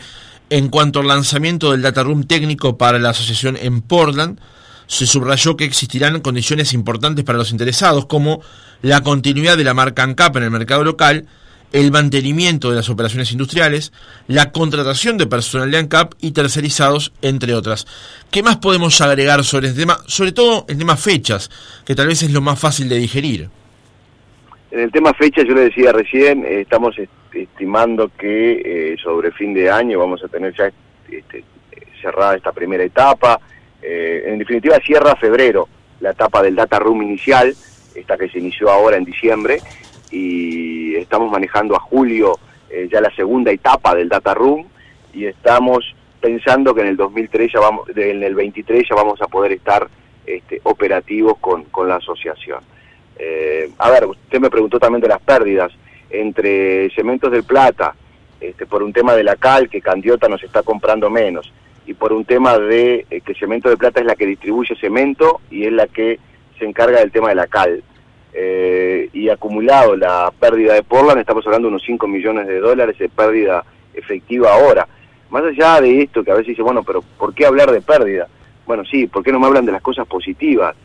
en 0.50 0.70
cuanto 0.70 1.00
al 1.00 1.08
lanzamiento 1.08 1.72
del 1.72 1.82
data 1.82 2.04
room 2.04 2.26
técnico 2.26 2.78
para 2.78 3.00
la 3.00 3.10
asociación 3.10 3.58
en 3.60 3.82
Portland, 3.82 4.40
se 4.88 5.08
subrayó 5.08 5.56
que 5.56 5.66
existirán 5.66 6.20
condiciones 6.22 6.74
importantes 6.74 7.24
para 7.24 7.38
los 7.38 7.52
interesados, 7.52 8.06
como 8.06 8.42
la 8.82 9.02
continuidad 9.02 9.58
de 9.58 9.64
la 9.64 9.74
marca 9.74 10.04
ANCAP 10.04 10.38
en 10.38 10.44
el 10.44 10.52
mercado 10.52 10.84
local, 10.84 11.28
el 11.72 11.92
mantenimiento 11.92 12.70
de 12.70 12.76
las 12.76 12.90
operaciones 12.90 13.32
industriales, 13.32 13.94
la 14.28 14.52
contratación 14.52 15.18
de 15.18 15.28
personal 15.28 15.72
de 15.72 15.78
ANCAP 15.78 16.14
y 16.20 16.32
tercerizados, 16.32 17.14
entre 17.22 17.54
otras. 17.54 17.88
¿Qué 18.30 18.44
más 18.44 18.58
podemos 18.58 19.00
agregar 19.02 19.44
sobre 19.44 19.70
el 19.70 19.76
tema, 19.76 20.00
sobre 20.06 20.32
todo 20.32 20.66
el 20.68 20.78
tema 20.78 20.98
fechas, 20.98 21.50
que 21.86 21.96
tal 21.96 22.08
vez 22.08 22.24
es 22.24 22.32
lo 22.32 22.42
más 22.42 22.60
fácil 22.60 22.90
de 22.90 22.98
digerir? 22.98 23.50
En 24.72 24.80
el 24.80 24.92
tema 24.92 25.14
fechas, 25.14 25.46
yo 25.46 25.54
le 25.54 25.62
decía 25.62 25.92
recién, 25.92 26.46
eh, 26.46 26.62
estamos 26.62 26.96
estimando 27.34 28.12
que 28.18 28.94
eh, 28.94 28.96
sobre 29.02 29.32
fin 29.32 29.54
de 29.54 29.70
año 29.70 30.00
vamos 30.00 30.24
a 30.24 30.28
tener 30.28 30.54
ya 30.56 30.72
este, 31.10 31.44
cerrada 32.02 32.36
esta 32.36 32.52
primera 32.52 32.84
etapa. 32.84 33.40
Eh, 33.82 34.24
en 34.28 34.40
definitiva, 34.40 34.78
cierra 34.86 35.16
febrero 35.16 35.68
la 36.00 36.12
etapa 36.12 36.42
del 36.42 36.56
data 36.56 36.80
room 36.80 37.04
inicial, 37.04 37.54
esta 37.94 38.18
que 38.18 38.30
se 38.30 38.40
inició 38.40 38.70
ahora 38.70 38.98
en 38.98 39.06
diciembre, 39.06 39.60
y 40.10 40.81
estamos 41.02 41.32
manejando 41.32 41.76
a 41.76 41.80
julio 41.80 42.38
eh, 42.70 42.88
ya 42.92 43.02
la 43.02 43.14
segunda 43.16 43.52
etapa 43.52 43.96
del 43.96 44.10
data 44.10 44.34
room 44.34 44.66
y 45.14 45.26
estamos 45.26 45.96
pensando 46.20 46.74
que 46.74 46.82
en 46.82 46.88
el 46.88 46.98
2003 46.98 47.52
ya 47.54 47.60
vamos, 47.60 47.90
en 47.96 48.24
el 48.24 48.36
23 48.36 48.88
ya 48.90 48.96
vamos 48.96 49.22
a 49.22 49.28
poder 49.28 49.52
estar 49.52 49.88
este, 50.26 50.62
operativos 50.64 51.38
con, 51.40 51.66
con 51.66 51.88
la 51.88 51.96
asociación. 51.96 52.62
Eh, 53.18 53.70
a 53.78 53.90
ver, 53.90 54.06
usted 54.06 54.40
me 54.40 54.50
preguntó 54.50 54.80
también 54.80 55.02
de 55.02 55.08
las 55.08 55.22
pérdidas 55.22 55.72
entre 56.10 56.90
Cementos 56.92 57.32
del 57.32 57.44
Plata, 57.44 57.96
este, 58.40 58.66
por 58.66 58.84
un 58.84 58.94
tema 58.94 59.16
de 59.16 59.24
la 59.24 59.36
cal, 59.36 59.70
que 59.70 59.82
Candiota 59.82 60.28
nos 60.28 60.44
está 60.44 60.64
comprando 60.64 61.10
menos, 61.10 61.52
y 61.86 61.94
por 61.94 62.14
un 62.14 62.26
tema 62.26 62.58
de 62.58 63.06
eh, 63.10 63.22
que 63.22 63.34
Cemento 63.34 63.70
de 63.70 63.78
Plata 63.78 64.00
es 64.00 64.06
la 64.06 64.16
que 64.16 64.26
distribuye 64.26 64.76
cemento 64.76 65.42
y 65.50 65.66
es 65.66 65.72
la 65.72 65.88
que 65.88 66.20
se 66.58 66.66
encarga 66.66 67.00
del 67.00 67.12
tema 67.12 67.30
de 67.30 67.36
la 67.36 67.48
cal. 67.48 67.84
Eh, 68.34 69.10
y 69.12 69.28
acumulado 69.28 69.96
la 69.96 70.32
pérdida 70.40 70.74
de 70.74 70.84
Portland, 70.84 71.20
estamos 71.20 71.46
hablando 71.46 71.68
de 71.68 71.74
unos 71.74 71.84
5 71.86 72.08
millones 72.08 72.48
de 72.48 72.60
dólares 72.60 72.98
de 72.98 73.10
pérdida 73.10 73.64
efectiva 73.94 74.54
ahora. 74.54 74.88
Más 75.30 75.44
allá 75.44 75.82
de 75.82 76.02
esto, 76.02 76.24
que 76.24 76.32
a 76.32 76.36
veces 76.36 76.50
dice, 76.50 76.62
bueno, 76.62 76.84
pero 76.84 77.02
¿por 77.02 77.34
qué 77.34 77.46
hablar 77.46 77.72
de 77.72 77.82
pérdida? 77.82 78.28
Bueno, 78.66 78.84
sí, 78.86 79.08
¿por 79.08 79.24
qué 79.24 79.32
no 79.32 79.40
me 79.40 79.48
hablan 79.48 79.66
de 79.66 79.74
las 79.74 79.82
cosas 79.82 80.08
positivas? 80.08 80.76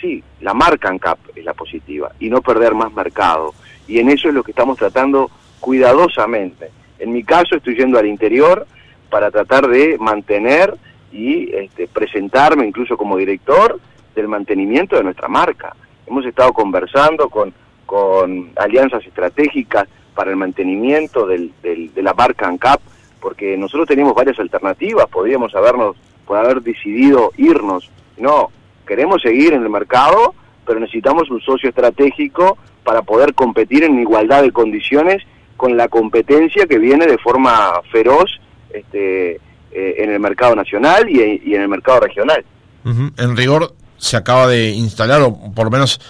Sí, 0.00 0.22
la 0.40 0.54
marca 0.54 0.88
ANCAP 0.88 1.18
es 1.36 1.44
la 1.44 1.54
positiva 1.54 2.12
y 2.18 2.30
no 2.30 2.40
perder 2.40 2.74
más 2.74 2.92
mercado. 2.92 3.52
Y 3.86 3.98
en 3.98 4.08
eso 4.08 4.28
es 4.28 4.34
lo 4.34 4.42
que 4.42 4.52
estamos 4.52 4.78
tratando 4.78 5.30
cuidadosamente. 5.60 6.70
En 6.98 7.12
mi 7.12 7.22
caso 7.22 7.56
estoy 7.56 7.76
yendo 7.76 7.98
al 7.98 8.06
interior 8.06 8.66
para 9.10 9.30
tratar 9.30 9.68
de 9.68 9.98
mantener 9.98 10.74
y 11.12 11.54
este, 11.54 11.86
presentarme 11.86 12.66
incluso 12.66 12.96
como 12.96 13.16
director 13.16 13.78
del 14.14 14.28
mantenimiento 14.28 14.96
de 14.96 15.04
nuestra 15.04 15.28
marca 15.28 15.74
hemos 16.06 16.24
estado 16.26 16.52
conversando 16.52 17.28
con, 17.28 17.52
con 17.86 18.50
alianzas 18.56 19.04
estratégicas 19.06 19.88
para 20.14 20.30
el 20.30 20.36
mantenimiento 20.36 21.26
del, 21.26 21.52
de 21.62 22.02
la 22.02 22.14
marca 22.14 22.46
ANCAP, 22.46 22.80
porque 23.20 23.56
nosotros 23.56 23.88
teníamos 23.88 24.14
varias 24.14 24.38
alternativas, 24.38 25.06
podríamos 25.08 25.54
habernos, 25.54 25.96
haber 26.28 26.62
decidido 26.62 27.32
irnos. 27.36 27.90
No, 28.16 28.50
queremos 28.86 29.22
seguir 29.22 29.54
en 29.54 29.62
el 29.62 29.70
mercado, 29.70 30.34
pero 30.66 30.78
necesitamos 30.78 31.30
un 31.30 31.40
socio 31.40 31.68
estratégico 31.68 32.58
para 32.84 33.02
poder 33.02 33.34
competir 33.34 33.82
en 33.84 33.98
igualdad 33.98 34.42
de 34.42 34.52
condiciones 34.52 35.22
con 35.56 35.76
la 35.76 35.88
competencia 35.88 36.66
que 36.66 36.78
viene 36.78 37.06
de 37.06 37.18
forma 37.18 37.80
feroz 37.90 38.40
este, 38.70 39.36
eh, 39.72 39.94
en 39.98 40.10
el 40.10 40.20
mercado 40.20 40.54
nacional 40.54 41.08
y, 41.08 41.54
en 41.54 41.62
el 41.62 41.68
mercado 41.68 42.00
regional. 42.00 42.44
En 42.84 43.36
rigor, 43.36 43.72
se 44.04 44.16
acaba 44.16 44.46
de 44.46 44.70
instalar, 44.70 45.22
o 45.22 45.34
por 45.54 45.64
lo 45.66 45.70
menos 45.70 46.00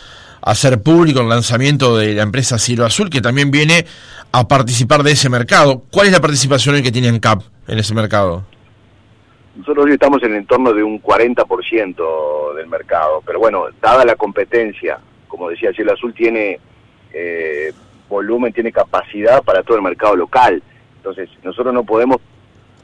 hacer 0.42 0.82
público 0.82 1.20
el 1.20 1.28
lanzamiento 1.28 1.96
de 1.96 2.14
la 2.14 2.22
empresa 2.22 2.58
Cielo 2.58 2.84
Azul, 2.84 3.08
que 3.08 3.20
también 3.20 3.50
viene 3.50 3.86
a 4.32 4.46
participar 4.46 5.02
de 5.02 5.12
ese 5.12 5.30
mercado. 5.30 5.84
¿Cuál 5.90 6.08
es 6.08 6.12
la 6.12 6.20
participación 6.20 6.82
que 6.82 6.92
tiene 6.92 7.18
CAP 7.20 7.42
en 7.68 7.78
ese 7.78 7.94
mercado? 7.94 8.44
Nosotros 9.56 9.86
hoy 9.86 9.92
estamos 9.92 10.22
en 10.24 10.32
el 10.32 10.38
entorno 10.38 10.72
de 10.72 10.82
un 10.82 11.00
40% 11.00 12.54
del 12.56 12.66
mercado, 12.66 13.22
pero 13.24 13.38
bueno, 13.38 13.66
dada 13.80 14.04
la 14.04 14.16
competencia, 14.16 14.98
como 15.28 15.48
decía 15.48 15.72
Cielo 15.72 15.92
Azul, 15.92 16.12
tiene 16.12 16.58
eh, 17.12 17.72
volumen, 18.08 18.52
tiene 18.52 18.72
capacidad 18.72 19.42
para 19.44 19.62
todo 19.62 19.76
el 19.76 19.84
mercado 19.84 20.16
local. 20.16 20.60
Entonces, 20.96 21.30
nosotros 21.44 21.72
no 21.72 21.84
podemos, 21.84 22.18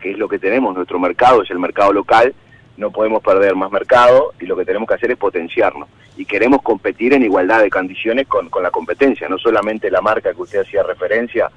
que 0.00 0.12
es 0.12 0.18
lo 0.18 0.28
que 0.28 0.38
tenemos, 0.38 0.74
nuestro 0.74 1.00
mercado 1.00 1.42
es 1.42 1.50
el 1.50 1.58
mercado 1.58 1.92
local, 1.92 2.32
no 2.76 2.90
podemos 2.90 3.22
perder 3.22 3.54
más 3.54 3.70
mercado 3.70 4.33
y 4.40 4.46
lo 4.46 4.56
que 4.56 4.64
tenemos 4.64 4.88
que 4.88 4.94
hacer 4.94 5.11
es 5.11 5.18
potenciarnos. 5.18 5.88
Y 6.16 6.24
queremos 6.24 6.62
competir 6.62 7.12
en 7.14 7.22
igualdad 7.22 7.62
de 7.62 7.70
condiciones 7.70 8.26
con, 8.26 8.48
con 8.48 8.62
la 8.62 8.70
competencia, 8.70 9.28
no 9.28 9.38
solamente 9.38 9.90
la 9.90 10.00
marca 10.00 10.33
que 10.33 10.42
usted 10.42 10.61
hacía 10.61 10.83
referencia, 10.83 11.50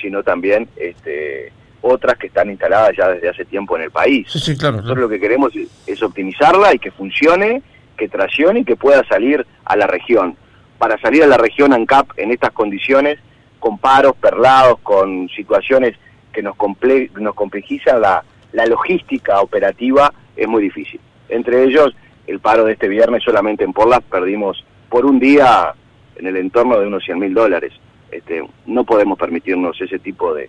sino 0.00 0.22
también 0.22 0.68
este, 0.76 1.52
otras 1.86 2.16
que 2.16 2.28
están 2.28 2.50
instaladas 2.50 2.96
ya 2.96 3.08
desde 3.08 3.28
hace 3.28 3.44
tiempo 3.44 3.76
en 3.76 3.82
el 3.82 3.90
país. 3.90 4.26
Sí, 4.30 4.56
claro, 4.56 4.76
Nosotros 4.76 4.98
lo 4.98 5.08
que 5.08 5.20
queremos 5.20 5.52
es, 5.86 6.02
optimizarla 6.02 6.74
y 6.74 6.78
que 6.78 6.90
funcione, 6.90 7.62
que 7.96 8.08
traccione 8.08 8.60
y 8.60 8.64
que 8.64 8.76
pueda 8.76 9.04
salir 9.04 9.46
a 9.64 9.76
la 9.76 9.86
región. 9.86 10.36
Para 10.78 10.98
salir 10.98 11.22
a 11.22 11.26
la 11.26 11.36
región 11.36 11.72
ANCAP 11.72 12.18
en 12.18 12.30
estas 12.30 12.52
condiciones, 12.52 13.18
con 13.60 13.78
paros, 13.78 14.14
perlados, 14.16 14.78
con 14.82 15.28
situaciones 15.28 15.96
que 16.32 16.42
nos, 16.42 16.56
comple 16.56 17.10
nos 17.20 17.34
complejizan 17.34 18.00
la, 18.00 18.24
la 18.52 18.66
logística 18.66 19.40
operativa, 19.40 20.12
es 20.36 20.48
muy 20.48 20.62
difícil. 20.62 21.00
Entre 21.28 21.64
ellos, 21.64 21.94
el 22.26 22.40
paro 22.40 22.64
de 22.64 22.72
este 22.72 22.88
viernes 22.88 23.22
solamente 23.22 23.64
en 23.64 23.72
Porlas 23.72 24.00
perdimos 24.10 24.64
por 24.88 25.06
un 25.06 25.18
día 25.18 25.74
en 26.16 26.26
el 26.26 26.36
entorno 26.36 26.78
de 26.78 26.86
unos 26.86 27.04
100 27.04 27.18
mil 27.18 27.34
dólares. 27.34 27.72
Este, 28.10 28.46
no 28.66 28.84
podemos 28.84 29.18
permitirnos 29.18 29.80
ese 29.80 29.98
tipo 29.98 30.32
de, 30.34 30.48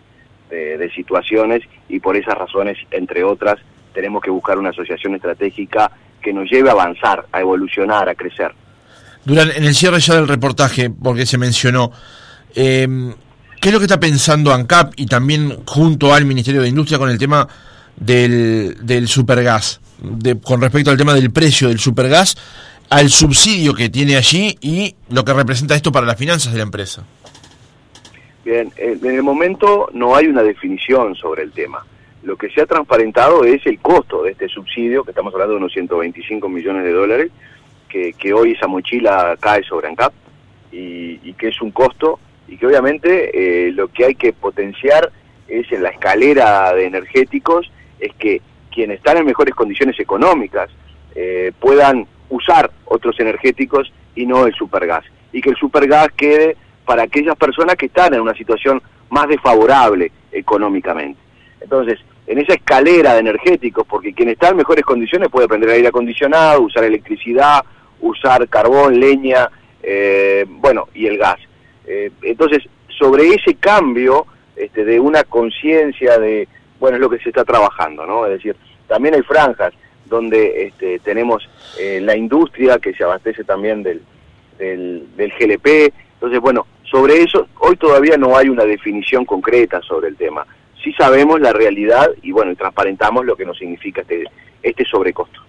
de, 0.49 0.91
situaciones 0.91 1.63
y 1.89 1.99
por 1.99 2.15
esas 2.15 2.35
razones, 2.35 2.77
entre 2.91 3.23
otras, 3.23 3.57
tenemos 3.93 4.21
que 4.21 4.29
buscar 4.29 4.57
una 4.57 4.69
asociación 4.69 5.15
estratégica 5.15 5.91
que 6.21 6.33
nos 6.33 6.49
lleve 6.49 6.69
a 6.69 6.73
avanzar, 6.73 7.25
a 7.31 7.41
evolucionar, 7.41 8.07
a 8.07 8.15
crecer. 8.15 8.53
Durante, 9.23 9.57
en 9.57 9.63
el 9.63 9.73
cierre 9.73 9.99
ya 9.99 10.15
del 10.15 10.27
reportaje, 10.27 10.89
porque 10.89 11.25
se 11.25 11.37
mencionó, 11.37 11.91
eh, 12.53 12.87
¿qué 13.59 13.69
es 13.69 13.73
lo 13.73 13.79
que 13.79 13.85
está 13.85 13.99
pensando 13.99 14.53
ANCAP 14.53 14.93
y 14.97 15.07
también 15.07 15.65
junto 15.65 16.13
al 16.13 16.25
Ministerio 16.25 16.61
de 16.61 16.67
Industria 16.67 16.99
con 16.99 17.09
el 17.09 17.17
tema 17.17 17.47
del, 17.97 18.77
del 18.85 19.07
supergas, 19.07 19.81
de, 19.99 20.39
con 20.39 20.61
respecto 20.61 20.91
al 20.91 20.97
tema 20.97 21.13
del 21.13 21.31
precio 21.31 21.69
del 21.69 21.79
supergas, 21.79 22.35
al 22.89 23.09
subsidio 23.09 23.73
que 23.73 23.89
tiene 23.89 24.15
allí 24.15 24.57
y 24.61 24.95
lo 25.09 25.25
que 25.25 25.33
representa 25.33 25.75
esto 25.75 25.91
para 25.91 26.05
las 26.05 26.17
finanzas 26.17 26.51
de 26.51 26.57
la 26.57 26.63
empresa? 26.63 27.03
Bien, 28.43 28.71
en 28.77 29.03
el 29.03 29.23
momento 29.23 29.89
no 29.93 30.15
hay 30.15 30.27
una 30.27 30.43
definición 30.43 31.15
sobre 31.15 31.43
el 31.43 31.51
tema. 31.51 31.83
Lo 32.21 32.37
que 32.37 32.49
se 32.49 32.61
ha 32.61 32.65
transparentado 32.65 33.43
es 33.43 33.65
el 33.65 33.79
costo 33.79 34.23
de 34.23 34.31
este 34.31 34.47
subsidio, 34.47 35.03
que 35.03 35.11
estamos 35.11 35.33
hablando 35.33 35.53
de 35.53 35.59
unos 35.59 35.73
125 35.73 36.49
millones 36.49 36.83
de 36.83 36.91
dólares, 36.91 37.31
que, 37.87 38.33
hoy 38.33 38.51
esa 38.51 38.67
mochila 38.67 39.37
cae 39.39 39.63
sobre 39.63 39.87
ANCAP 39.87 40.11
y, 40.71 41.33
que 41.33 41.47
es 41.47 41.61
un 41.61 41.71
costo 41.71 42.19
y 42.47 42.57
que 42.57 42.67
obviamente 42.67 43.67
eh, 43.67 43.71
lo 43.71 43.87
que 43.87 44.05
hay 44.05 44.15
que 44.15 44.33
potenciar 44.33 45.11
es 45.47 45.71
en 45.71 45.83
la 45.83 45.89
escalera 45.89 46.73
de 46.73 46.85
energéticos, 46.85 47.71
es 47.99 48.13
que 48.15 48.41
quienes 48.71 48.97
están 48.97 49.17
en 49.17 49.25
mejores 49.25 49.55
condiciones 49.55 49.99
económicas 49.99 50.69
eh, 51.15 51.51
puedan 51.59 52.05
usar 52.29 52.71
otros 52.85 53.19
energéticos 53.19 53.91
y 54.15 54.25
no 54.25 54.45
el 54.45 54.53
supergas. 54.53 55.05
Y 55.31 55.41
que 55.41 55.49
el 55.49 55.55
supergas 55.55 56.09
quede 56.15 56.57
para 56.85 57.03
aquellas 57.03 57.35
personas 57.35 57.75
que 57.75 57.87
están 57.87 58.13
en 58.13 58.21
una 58.21 58.33
situación 58.33 58.81
más 59.09 59.27
desfavorable 59.27 60.11
económicamente. 60.31 61.19
Entonces, 61.61 61.99
en 62.27 62.39
esa 62.39 62.53
escalera 62.53 63.13
de 63.13 63.19
energéticos, 63.19 63.85
porque 63.87 64.13
quien 64.13 64.29
está 64.29 64.49
en 64.49 64.57
mejores 64.57 64.83
condiciones 64.83 65.29
puede 65.29 65.47
prender 65.47 65.69
aire 65.69 65.87
acondicionado, 65.87 66.61
usar 66.61 66.83
electricidad, 66.83 67.63
usar 68.01 68.47
carbón, 68.49 68.99
leña, 68.99 69.49
eh, 69.81 70.45
bueno, 70.47 70.87
y 70.93 71.07
el 71.07 71.17
gas. 71.17 71.37
Eh, 71.85 72.11
entonces, 72.23 72.63
sobre 72.97 73.27
ese 73.29 73.55
cambio 73.55 74.25
este, 74.55 74.85
de 74.85 74.99
una 74.99 75.23
conciencia 75.23 76.17
de, 76.17 76.47
bueno, 76.79 76.97
es 76.97 77.01
lo 77.01 77.09
que 77.09 77.19
se 77.19 77.29
está 77.29 77.43
trabajando, 77.43 78.05
¿no? 78.05 78.25
Es 78.25 78.33
decir, 78.33 78.55
también 78.87 79.15
hay 79.15 79.21
franjas 79.23 79.73
donde 80.05 80.67
este, 80.67 80.99
tenemos 80.99 81.47
eh, 81.79 81.99
la 82.01 82.15
industria 82.15 82.79
que 82.79 82.93
se 82.93 83.03
abastece 83.03 83.43
también 83.43 83.83
del, 83.83 84.01
del, 84.57 85.07
del 85.15 85.31
GLP. 85.31 85.93
Entonces, 86.13 86.39
bueno, 86.39 86.67
sobre 86.89 87.21
eso, 87.21 87.47
hoy 87.59 87.75
todavía 87.77 88.17
no 88.17 88.37
hay 88.37 88.49
una 88.49 88.63
definición 88.63 89.25
concreta 89.25 89.81
sobre 89.81 90.09
el 90.09 90.15
tema. 90.15 90.45
Sí 90.83 90.93
sabemos 90.93 91.41
la 91.41 91.51
realidad 91.51 92.07
y 92.21 92.31
bueno, 92.31 92.51
y 92.51 92.55
transparentamos 92.55 93.25
lo 93.25 93.35
que 93.35 93.45
nos 93.45 93.57
significa 93.57 94.01
este, 94.01 94.25
este 94.61 94.85
sobrecosto. 94.85 95.41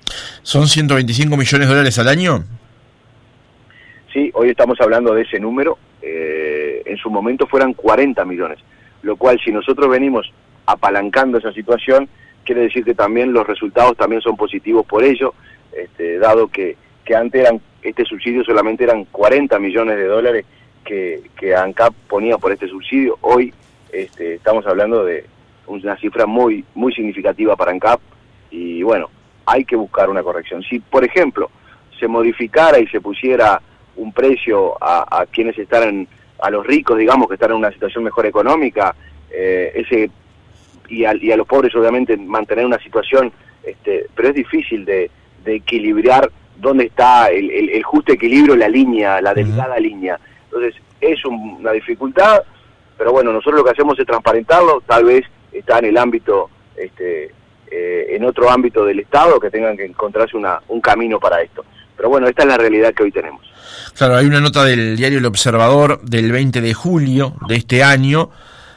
¿Son 0.42 0.66
125 0.66 1.36
millones 1.36 1.68
de 1.68 1.74
dólares 1.74 1.98
al 1.98 2.08
año? 2.08 2.44
Sí, 4.12 4.30
hoy 4.34 4.48
estamos 4.48 4.80
hablando 4.80 5.14
de 5.14 5.22
ese 5.22 5.38
número. 5.38 5.78
Eh, 6.00 6.82
en 6.86 6.96
su 6.96 7.10
momento 7.10 7.46
fueran 7.46 7.74
40 7.74 8.24
millones, 8.24 8.58
lo 9.02 9.16
cual 9.16 9.38
si 9.44 9.50
nosotros 9.50 9.90
venimos 9.90 10.32
apalancando 10.66 11.38
esa 11.38 11.52
situación, 11.52 12.08
quiere 12.44 12.62
decir 12.62 12.84
que 12.84 12.94
también 12.94 13.32
los 13.32 13.46
resultados 13.46 13.96
también 13.96 14.20
son 14.20 14.36
positivos 14.36 14.84
por 14.86 15.04
ello, 15.04 15.34
este, 15.72 16.18
dado 16.18 16.48
que, 16.48 16.76
que 17.04 17.14
antes 17.14 17.42
eran, 17.42 17.60
este 17.82 18.04
subsidio 18.04 18.44
solamente 18.44 18.84
eran 18.84 19.04
40 19.06 19.58
millones 19.58 19.96
de 19.96 20.06
dólares 20.06 20.44
que, 20.84 21.54
ANCAP 21.56 21.94
ponía 22.08 22.38
por 22.38 22.52
este 22.52 22.68
subsidio. 22.68 23.18
Hoy 23.20 23.52
este, 23.92 24.34
estamos 24.34 24.66
hablando 24.66 25.04
de 25.04 25.24
una 25.66 25.96
cifra 25.96 26.26
muy, 26.26 26.64
muy 26.74 26.92
significativa 26.92 27.56
para 27.56 27.72
ANCAP 27.72 28.00
y 28.50 28.82
bueno, 28.82 29.10
hay 29.44 29.64
que 29.64 29.76
buscar 29.76 30.08
una 30.08 30.22
corrección. 30.22 30.62
Si, 30.62 30.78
por 30.80 31.04
ejemplo, 31.04 31.50
se 31.98 32.08
modificara 32.08 32.78
y 32.78 32.86
se 32.88 33.00
pusiera 33.00 33.60
un 33.96 34.12
precio 34.12 34.76
a, 34.80 35.24
quienes 35.30 35.58
están, 35.58 36.06
a 36.38 36.50
los 36.50 36.66
ricos, 36.66 36.98
digamos, 36.98 37.28
que 37.28 37.34
están 37.34 37.50
en 37.50 37.56
una 37.56 37.72
situación 37.72 38.04
mejor 38.04 38.26
económica, 38.26 38.94
eh, 39.30 39.72
ese 39.74 40.10
y 40.88 41.04
a, 41.04 41.14
y 41.14 41.30
a, 41.30 41.36
los 41.36 41.46
pobres 41.46 41.74
obviamente 41.74 42.16
mantener 42.16 42.66
una 42.66 42.78
situación, 42.78 43.32
este, 43.62 44.06
pero 44.14 44.28
es 44.28 44.34
difícil 44.34 44.84
de, 44.84 45.10
equilibrar 45.44 46.28
dónde 46.56 46.86
está 46.86 47.28
el, 47.28 47.80
justo 47.84 48.12
equilibrio, 48.12 48.56
la 48.56 48.68
línea, 48.68 49.20
la 49.20 49.32
delgada 49.32 49.78
línea. 49.78 50.18
Entonces, 50.46 50.74
es 51.00 51.24
una 51.24 51.70
dificultad, 51.70 52.42
pero 52.98 53.12
bueno, 53.12 53.32
nosotros 53.32 53.60
lo 53.60 53.64
que 53.64 53.70
hacemos 53.70 53.96
es 53.96 54.06
transparentarlo, 54.06 54.82
tal 54.84 55.04
vez 55.04 55.24
está 55.52 55.78
en 55.78 55.84
el 55.84 55.98
ámbito, 55.98 56.50
este, 56.76 57.30
eh, 57.70 58.06
en 58.10 58.24
otro 58.24 58.50
ámbito 58.50 58.84
del 58.84 58.98
Estado, 58.98 59.38
que 59.38 59.50
tengan 59.50 59.76
que 59.76 59.84
encontrarse 59.84 60.36
una, 60.36 60.60
un 60.66 60.80
camino 60.80 61.20
para 61.20 61.40
esto. 61.42 61.64
Pero 61.96 62.08
bueno, 62.08 62.26
esta 62.26 62.42
es 62.42 62.48
la 62.48 62.58
realidad 62.58 62.92
que 62.92 63.04
hoy 63.04 63.12
tenemos. 63.12 63.42
Claro, 63.96 64.16
hay 64.16 64.26
una 64.26 64.40
nota 64.40 64.64
del 64.64 64.96
diario 64.96 65.18
El 65.18 65.26
Observador 65.26 66.00
del 66.02 66.30
20 66.30 66.60
de 66.60 66.74
julio 66.74 67.34
de 67.48 67.56
este 67.56 67.82
año, 67.82 68.30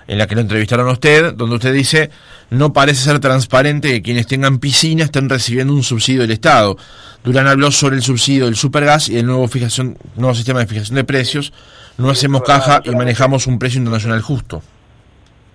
en 0.10 0.18
la 0.18 0.26
que 0.26 0.34
lo 0.34 0.42
entrevistaron 0.42 0.90
a 0.90 0.94
usted, 0.94 1.36
donde 1.36 1.56
usted 1.56 1.72
dice, 1.72 2.10
no 2.50 2.74
parece 2.74 3.04
ser 3.04 3.20
transparente 3.20 3.90
que 3.90 4.02
quienes 4.02 4.26
tengan 4.26 4.58
piscina 4.58 5.04
estén 5.04 5.30
recibiendo 5.30 5.72
un 5.72 5.84
subsidio 5.84 6.22
del 6.22 6.32
Estado. 6.32 6.78
Durán 7.24 7.46
habló 7.46 7.70
sobre 7.70 7.96
el 7.96 8.02
subsidio 8.02 8.46
del 8.46 8.56
supergas 8.56 9.08
y 9.08 9.20
el 9.20 9.28
nuevo, 9.28 9.48
fijación, 9.48 10.00
nuevo 10.16 10.34
sistema 10.34 10.62
de 10.62 10.66
fijación 10.66 10.96
de 10.96 11.04
precios. 11.04 11.54
No 12.00 12.10
hacemos 12.10 12.42
caja 12.42 12.82
y 12.86 12.90
manejamos 12.90 13.46
un 13.46 13.60
precio 13.60 13.78
internacional 13.78 14.22
justo. 14.24 14.64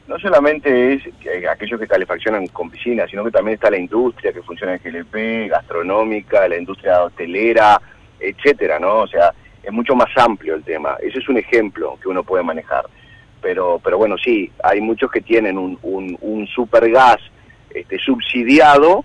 No 0.07 0.17
solamente 0.21 0.95
es 0.95 1.03
aquellos 1.51 1.81
que 1.81 1.89
calefaccionan 1.89 2.47
con 2.47 2.71
piscina, 2.71 3.09
sino 3.11 3.25
que 3.25 3.33
también 3.33 3.57
está 3.57 3.73
la 3.73 3.79
industria 3.79 4.33
que 4.33 4.43
funciona 4.43 4.75
en 4.77 4.81
GLP, 4.85 5.51
gastronómica, 5.51 6.47
la 6.47 6.59
industria 6.59 7.03
hotelera, 7.03 7.81
etcétera, 8.21 8.79
¿no? 8.79 9.01
O 9.01 9.09
sea, 9.09 9.33
es 9.65 9.73
mucho 9.73 9.97
más 9.97 10.17
amplio 10.17 10.55
el 10.55 10.63
tema. 10.63 10.97
Ese 11.03 11.19
es 11.19 11.29
un 11.29 11.39
ejemplo 11.39 11.99
que 12.01 12.09
uno 12.09 12.23
puede 12.23 12.45
manejar 12.45 12.85
pero, 13.45 13.79
pero 13.85 13.99
bueno, 13.99 14.17
sí, 14.17 14.51
hay 14.63 14.81
muchos 14.81 15.11
que 15.11 15.21
tienen 15.21 15.59
un, 15.59 15.79
un, 15.83 16.17
un 16.23 16.47
supergas 16.47 17.19
este, 17.75 17.99
subsidiado 17.99 19.05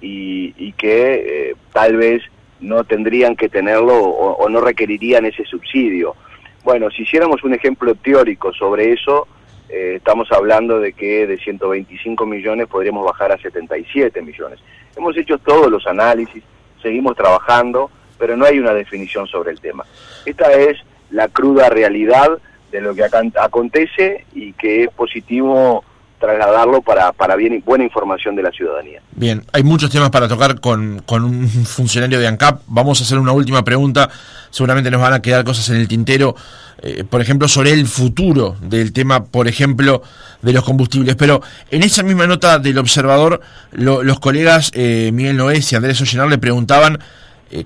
y, 0.00 0.72
que 0.74 1.50
eh, 1.50 1.56
tal 1.72 1.96
vez 1.96 2.22
no 2.60 2.84
tendrían 2.84 3.34
que 3.34 3.48
tenerlo 3.48 3.94
o, 3.94 4.48
no 4.48 4.60
requerirían 4.60 5.26
ese 5.26 5.44
subsidio. 5.44 6.14
Bueno, 6.62 6.90
si 6.90 7.02
hiciéramos 7.02 7.42
un 7.42 7.54
ejemplo 7.54 7.96
teórico 7.96 8.52
sobre 8.52 8.92
eso, 8.92 9.26
eh, 9.68 9.94
estamos 9.96 10.30
hablando 10.30 10.78
de 10.78 10.92
que 10.92 11.26
de 11.26 11.38
125 11.38 12.24
millones 12.24 12.68
podríamos 12.68 13.04
bajar 13.04 13.32
a 13.32 13.38
77 13.38 14.22
millones. 14.22 14.60
Hemos 14.96 15.16
hecho 15.16 15.38
todos 15.38 15.68
los 15.68 15.84
análisis, 15.88 16.44
seguimos 16.80 17.16
trabajando, 17.16 17.90
pero 18.16 18.36
no 18.36 18.44
hay 18.44 18.60
una 18.60 18.74
definición 18.74 19.26
sobre 19.26 19.50
el 19.50 19.60
tema. 19.60 19.84
Esta 20.24 20.52
es 20.52 20.78
la 21.10 21.26
cruda 21.26 21.68
realidad 21.68 22.38
de 22.72 22.80
lo 22.80 22.94
que 22.94 23.04
acontece 23.04 24.24
y 24.34 24.52
que 24.54 24.84
es 24.84 24.90
positivo 24.90 25.84
trasladarlo 26.22 26.82
para, 26.82 27.12
para 27.12 27.34
bien, 27.34 27.60
buena 27.66 27.82
información 27.82 28.36
de 28.36 28.44
la 28.44 28.50
ciudadanía. 28.52 29.02
Bien, 29.10 29.44
hay 29.52 29.64
muchos 29.64 29.90
temas 29.90 30.10
para 30.10 30.28
tocar 30.28 30.60
con, 30.60 31.02
con 31.04 31.24
un 31.24 31.48
funcionario 31.48 32.20
de 32.20 32.28
ANCAP. 32.28 32.62
Vamos 32.68 33.00
a 33.00 33.04
hacer 33.04 33.18
una 33.18 33.32
última 33.32 33.64
pregunta. 33.64 34.08
Seguramente 34.50 34.90
nos 34.90 35.00
van 35.00 35.14
a 35.14 35.20
quedar 35.20 35.44
cosas 35.44 35.68
en 35.70 35.76
el 35.76 35.88
tintero, 35.88 36.36
eh, 36.80 37.02
por 37.02 37.20
ejemplo, 37.20 37.48
sobre 37.48 37.72
el 37.72 37.86
futuro 37.86 38.56
del 38.60 38.92
tema, 38.92 39.24
por 39.24 39.48
ejemplo, 39.48 40.02
de 40.42 40.52
los 40.52 40.62
combustibles. 40.62 41.16
Pero 41.16 41.42
en 41.70 41.82
esa 41.82 42.04
misma 42.04 42.28
nota 42.28 42.60
del 42.60 42.78
observador, 42.78 43.40
los 43.72 44.20
colegas 44.20 44.70
eh, 44.74 45.10
Miguel 45.12 45.36
Noés 45.36 45.72
y 45.72 45.76
Andrés 45.76 46.00
Ollenar 46.00 46.28
le 46.28 46.38
preguntaban 46.38 47.00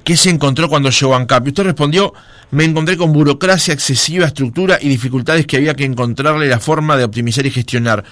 qué 0.02 0.16
se 0.16 0.30
encontró 0.30 0.68
cuando 0.68 0.90
llegó 0.90 1.14
a 1.14 1.18
ANCAP. 1.18 1.46
Y 1.46 1.48
usted 1.50 1.64
respondió, 1.64 2.12
me 2.50 2.64
encontré 2.64 2.96
con 2.96 3.12
burocracia 3.12 3.74
excesiva, 3.74 4.26
estructura 4.26 4.78
y 4.80 4.88
dificultades 4.88 5.46
que 5.46 5.56
había 5.56 5.74
que 5.74 5.84
encontrarle 5.84 6.48
la 6.48 6.60
forma 6.60 6.96
de 6.96 7.04
optimizar 7.04 7.46
y 7.46 7.50
gestionar. 7.50 8.04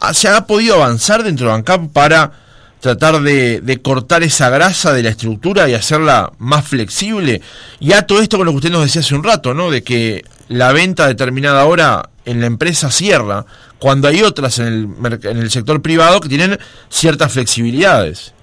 Ah, 0.00 0.14
¿Se 0.14 0.28
ha 0.28 0.46
podido 0.46 0.76
avanzar 0.76 1.22
dentro 1.22 1.48
de 1.48 1.54
ANCAP 1.54 1.92
para 1.92 2.32
tratar 2.80 3.20
de, 3.20 3.80
cortar 3.82 4.22
esa 4.22 4.48
grasa 4.48 4.92
de 4.92 5.02
la 5.02 5.10
estructura 5.10 5.68
y 5.68 5.74
hacerla 5.74 6.32
más 6.38 6.66
flexible? 6.66 7.42
Y 7.80 7.92
a 7.92 8.02
todo 8.02 8.20
esto 8.20 8.36
con 8.36 8.46
lo 8.46 8.52
que 8.52 8.58
usted 8.58 8.70
nos 8.70 8.82
decía 8.82 9.00
hace 9.00 9.14
un 9.14 9.24
rato, 9.24 9.54
¿no? 9.54 9.70
De 9.70 9.82
que 9.82 10.24
la 10.48 10.72
venta 10.72 11.04
a 11.04 11.08
determinada 11.08 11.64
hora 11.64 12.10
en 12.24 12.40
la 12.40 12.46
empresa 12.46 12.90
cierra, 12.90 13.44
cuando 13.78 14.08
hay 14.08 14.22
otras 14.22 14.58
en 14.58 14.66
el, 14.66 15.20
en 15.22 15.38
el 15.38 15.50
sector 15.50 15.80
privado 15.82 16.20
que 16.20 16.28
tienen 16.28 16.58
ciertas 16.88 17.32
flexibilidades. 17.32 18.34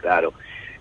Claro, 0.00 0.34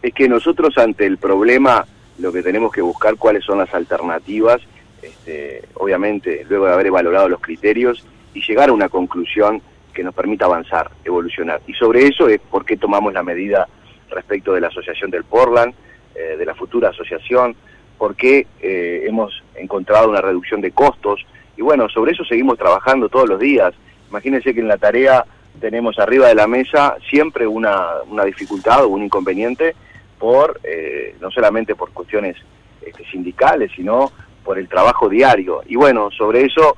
es 0.03 0.13
que 0.13 0.27
nosotros 0.27 0.77
ante 0.77 1.05
el 1.05 1.17
problema 1.17 1.85
lo 2.19 2.31
que 2.31 2.43
tenemos 2.43 2.71
que 2.71 2.81
buscar 2.81 3.15
cuáles 3.15 3.43
son 3.43 3.57
las 3.57 3.73
alternativas, 3.73 4.61
este, 5.01 5.63
obviamente 5.75 6.45
luego 6.47 6.67
de 6.67 6.73
haber 6.73 6.87
evaluado 6.87 7.29
los 7.29 7.39
criterios 7.39 8.05
y 8.33 8.41
llegar 8.41 8.69
a 8.69 8.73
una 8.73 8.89
conclusión 8.89 9.61
que 9.93 10.03
nos 10.03 10.13
permita 10.13 10.45
avanzar, 10.45 10.91
evolucionar. 11.05 11.61
Y 11.67 11.73
sobre 11.73 12.05
eso 12.07 12.27
es 12.27 12.39
por 12.39 12.65
qué 12.65 12.75
tomamos 12.75 13.13
la 13.13 13.23
medida 13.23 13.67
respecto 14.09 14.53
de 14.53 14.61
la 14.61 14.67
asociación 14.67 15.09
del 15.09 15.23
Portland, 15.23 15.73
eh, 16.15 16.35
de 16.37 16.45
la 16.45 16.53
futura 16.53 16.89
asociación, 16.89 17.55
por 17.97 18.15
qué 18.15 18.45
eh, 18.61 19.05
hemos 19.07 19.41
encontrado 19.55 20.09
una 20.09 20.21
reducción 20.21 20.59
de 20.59 20.71
costos. 20.71 21.25
Y 21.55 21.61
bueno, 21.61 21.87
sobre 21.87 22.11
eso 22.11 22.25
seguimos 22.25 22.57
trabajando 22.57 23.07
todos 23.07 23.29
los 23.29 23.39
días. 23.39 23.73
Imagínense 24.09 24.53
que 24.53 24.59
en 24.59 24.67
la 24.67 24.77
tarea 24.77 25.25
tenemos 25.61 25.97
arriba 25.97 26.27
de 26.27 26.35
la 26.35 26.47
mesa 26.47 26.97
siempre 27.09 27.47
una, 27.47 28.01
una 28.09 28.25
dificultad 28.25 28.83
o 28.83 28.89
un 28.89 29.03
inconveniente 29.03 29.75
por 30.23 30.61
eh, 30.63 31.17
no 31.19 31.29
solamente 31.31 31.75
por 31.75 31.91
cuestiones 31.91 32.37
este, 32.81 33.03
sindicales, 33.11 33.69
sino 33.75 34.09
por 34.41 34.57
el 34.57 34.69
trabajo 34.69 35.09
diario. 35.09 35.63
Y 35.65 35.75
bueno, 35.75 36.09
sobre 36.11 36.45
eso, 36.45 36.77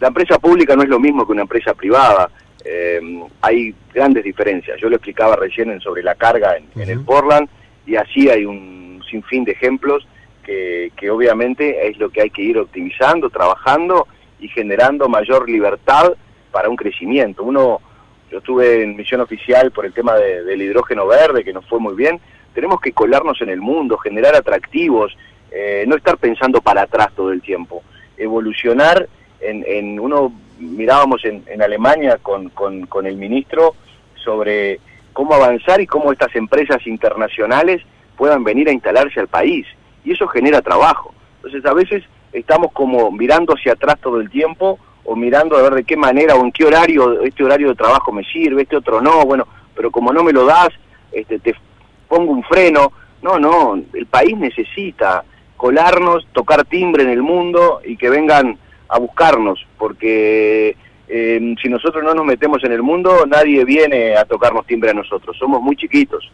la 0.00 0.08
empresa 0.08 0.38
pública 0.38 0.74
no 0.74 0.82
es 0.82 0.88
lo 0.88 0.98
mismo 0.98 1.26
que 1.26 1.32
una 1.32 1.42
empresa 1.42 1.74
privada. 1.74 2.30
Eh, 2.64 2.98
hay 3.42 3.74
grandes 3.92 4.24
diferencias. 4.24 4.80
Yo 4.80 4.88
lo 4.88 4.96
explicaba 4.96 5.36
recién 5.36 5.78
sobre 5.82 6.02
la 6.02 6.14
carga 6.14 6.56
en, 6.56 6.88
el 6.88 7.00
Portland 7.00 7.50
y 7.84 7.96
así 7.96 8.30
hay 8.30 8.46
un 8.46 9.02
sinfín 9.10 9.44
de 9.44 9.52
ejemplos 9.52 10.08
que, 10.42 10.90
que 10.96 11.10
obviamente 11.10 11.86
es 11.88 11.98
lo 11.98 12.08
que 12.08 12.22
hay 12.22 12.30
que 12.30 12.40
ir 12.40 12.56
optimizando, 12.56 13.28
trabajando 13.28 14.08
y 14.40 14.48
generando 14.48 15.06
mayor 15.06 15.50
libertad 15.50 16.14
para 16.50 16.70
un 16.70 16.76
crecimiento. 16.76 17.42
Uno, 17.42 17.82
yo 18.30 18.38
estuve 18.38 18.84
en 18.84 18.96
misión 18.96 19.20
oficial 19.20 19.70
por 19.70 19.84
el 19.84 19.92
tema 19.92 20.14
del 20.14 20.62
hidrógeno 20.62 21.06
verde, 21.06 21.44
que 21.44 21.52
nos 21.52 21.66
fue 21.66 21.78
muy 21.78 21.94
bien, 21.94 22.18
tenemos 22.56 22.80
que 22.80 22.92
colarnos 22.92 23.38
en 23.42 23.50
el 23.50 23.60
mundo, 23.60 23.98
generar 23.98 24.34
atractivos, 24.34 25.14
eh, 25.50 25.84
no 25.86 25.94
estar 25.94 26.16
pensando 26.16 26.62
para 26.62 26.82
atrás 26.82 27.08
todo 27.14 27.30
el 27.30 27.42
tiempo, 27.42 27.82
evolucionar 28.16 29.06
en, 29.40 30.00
uno 30.00 30.32
mirábamos 30.58 31.22
en, 31.26 31.60
Alemania 31.60 32.18
con, 32.22 32.48
con, 32.48 33.06
el 33.06 33.16
ministro 33.18 33.74
sobre 34.24 34.80
cómo 35.12 35.34
avanzar 35.34 35.82
y 35.82 35.86
cómo 35.86 36.12
estas 36.12 36.34
empresas 36.34 36.86
internacionales 36.86 37.82
puedan 38.16 38.42
venir 38.42 38.70
a 38.70 38.72
instalarse 38.72 39.20
al 39.20 39.28
país 39.28 39.66
y 40.02 40.12
eso 40.12 40.26
genera 40.26 40.62
trabajo. 40.62 41.12
Entonces 41.36 41.62
a 41.66 41.74
veces 41.74 42.04
estamos 42.32 42.72
como 42.72 43.10
mirando 43.12 43.52
hacia 43.52 43.74
atrás 43.74 43.96
todo 44.00 44.18
el 44.18 44.30
tiempo 44.30 44.78
o 45.04 45.14
mirando 45.14 45.58
a 45.58 45.62
ver 45.62 45.74
de 45.74 45.84
qué 45.84 45.98
manera 45.98 46.36
o 46.36 46.42
en 46.42 46.52
qué 46.52 46.64
horario 46.64 47.20
este 47.20 47.44
horario 47.44 47.68
de 47.68 47.74
trabajo 47.74 48.12
me 48.12 48.24
sirve, 48.24 48.62
este 48.62 48.78
otro 48.78 49.02
no, 49.02 49.26
bueno, 49.26 49.46
pero 49.74 49.90
como 49.90 50.10
no 50.10 50.24
me 50.24 50.32
lo 50.32 50.46
das, 50.46 50.70
este, 51.12 51.38
te, 51.38 51.54
pongo 52.08 52.32
un 52.32 52.42
freno. 52.44 52.92
No, 53.22 53.38
no, 53.38 53.80
el 53.92 54.06
país 54.06 54.36
necesita 54.36 55.24
colarnos, 55.56 56.26
tocar 56.32 56.64
timbre 56.64 57.02
en 57.02 57.10
el 57.10 57.22
mundo 57.22 57.80
y 57.84 57.96
que 57.96 58.10
vengan 58.10 58.58
a 58.88 58.98
buscarnos, 58.98 59.66
porque 59.78 60.76
eh, 61.08 61.54
si 61.60 61.68
nosotros 61.68 62.04
no 62.04 62.14
nos 62.14 62.24
metemos 62.24 62.62
en 62.64 62.72
el 62.72 62.82
mundo, 62.82 63.24
nadie 63.26 63.64
viene 63.64 64.16
a 64.16 64.24
tocarnos 64.24 64.66
timbre 64.66 64.90
a 64.90 64.94
nosotros, 64.94 65.36
somos 65.38 65.60
muy 65.60 65.76
chiquitos, 65.76 66.30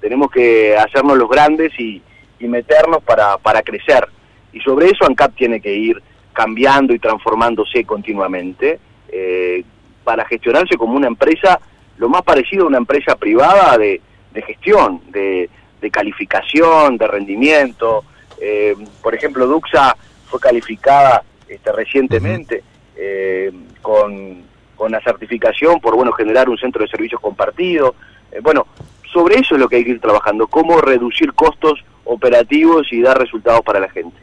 tenemos 0.00 0.30
que 0.30 0.76
hacernos 0.76 1.16
los 1.16 1.28
grandes 1.28 1.72
y, 1.78 2.02
meternos 2.40 3.02
para, 3.02 3.62
crecer. 3.62 4.06
Y 4.52 4.60
sobre 4.60 4.88
eso 4.88 5.06
ANCAP 5.06 5.34
tiene 5.34 5.62
que 5.62 5.74
ir 5.74 6.02
cambiando 6.34 6.92
y 6.92 6.98
transformándose 6.98 7.86
continuamente 7.86 8.78
eh, 9.08 9.64
para 10.04 10.26
gestionarse 10.26 10.76
como 10.76 10.94
una 10.94 11.06
empresa, 11.06 11.58
lo 11.96 12.10
más 12.10 12.20
parecido 12.20 12.64
a 12.64 12.66
una 12.66 12.76
empresa 12.76 13.16
privada 13.16 13.78
de, 13.78 14.02
de 14.34 14.42
gestión, 14.42 15.00
de, 15.10 15.48
calificación, 15.90 16.96
de 16.96 17.06
rendimiento. 17.06 18.04
Eh, 18.40 18.74
por 19.02 19.14
ejemplo, 19.14 19.46
Duxa 19.46 19.96
fue 20.26 20.40
calificada 20.40 21.22
este, 21.46 21.72
recientemente 21.72 22.64
eh, 22.96 23.52
con, 23.82 24.42
con 24.76 24.92
la 24.92 25.00
certificación 25.00 25.80
por 25.80 25.94
bueno 25.94 26.12
generar 26.12 26.48
un 26.48 26.58
centro 26.58 26.82
de 26.82 26.88
servicios 26.88 27.20
compartido. 27.20 27.94
Eh, 28.32 28.40
bueno, 28.42 28.66
sobre 29.12 29.36
eso 29.36 29.54
es 29.54 29.60
lo 29.60 29.68
que 29.68 29.76
hay 29.76 29.84
que 29.84 29.90
ir 29.90 30.00
trabajando, 30.00 30.46
cómo 30.46 30.80
reducir 30.80 31.32
costos 31.34 31.84
operativos 32.04 32.92
y 32.92 33.00
dar 33.00 33.18
resultados 33.18 33.60
para 33.62 33.80
la 33.80 33.88
gente. 33.88 34.16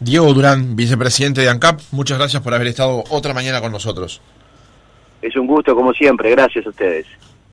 Diego 0.00 0.32
Durán, 0.32 0.76
vicepresidente 0.76 1.40
de 1.40 1.48
ANCAP, 1.48 1.80
muchas 1.90 2.18
gracias 2.18 2.42
por 2.42 2.54
haber 2.54 2.68
estado 2.68 3.02
otra 3.10 3.34
mañana 3.34 3.60
con 3.60 3.72
nosotros. 3.72 4.20
Es 5.20 5.34
un 5.36 5.46
gusto 5.48 5.74
como 5.74 5.92
siempre, 5.92 6.30
gracias 6.30 6.64
a 6.66 6.68
ustedes. 6.68 7.06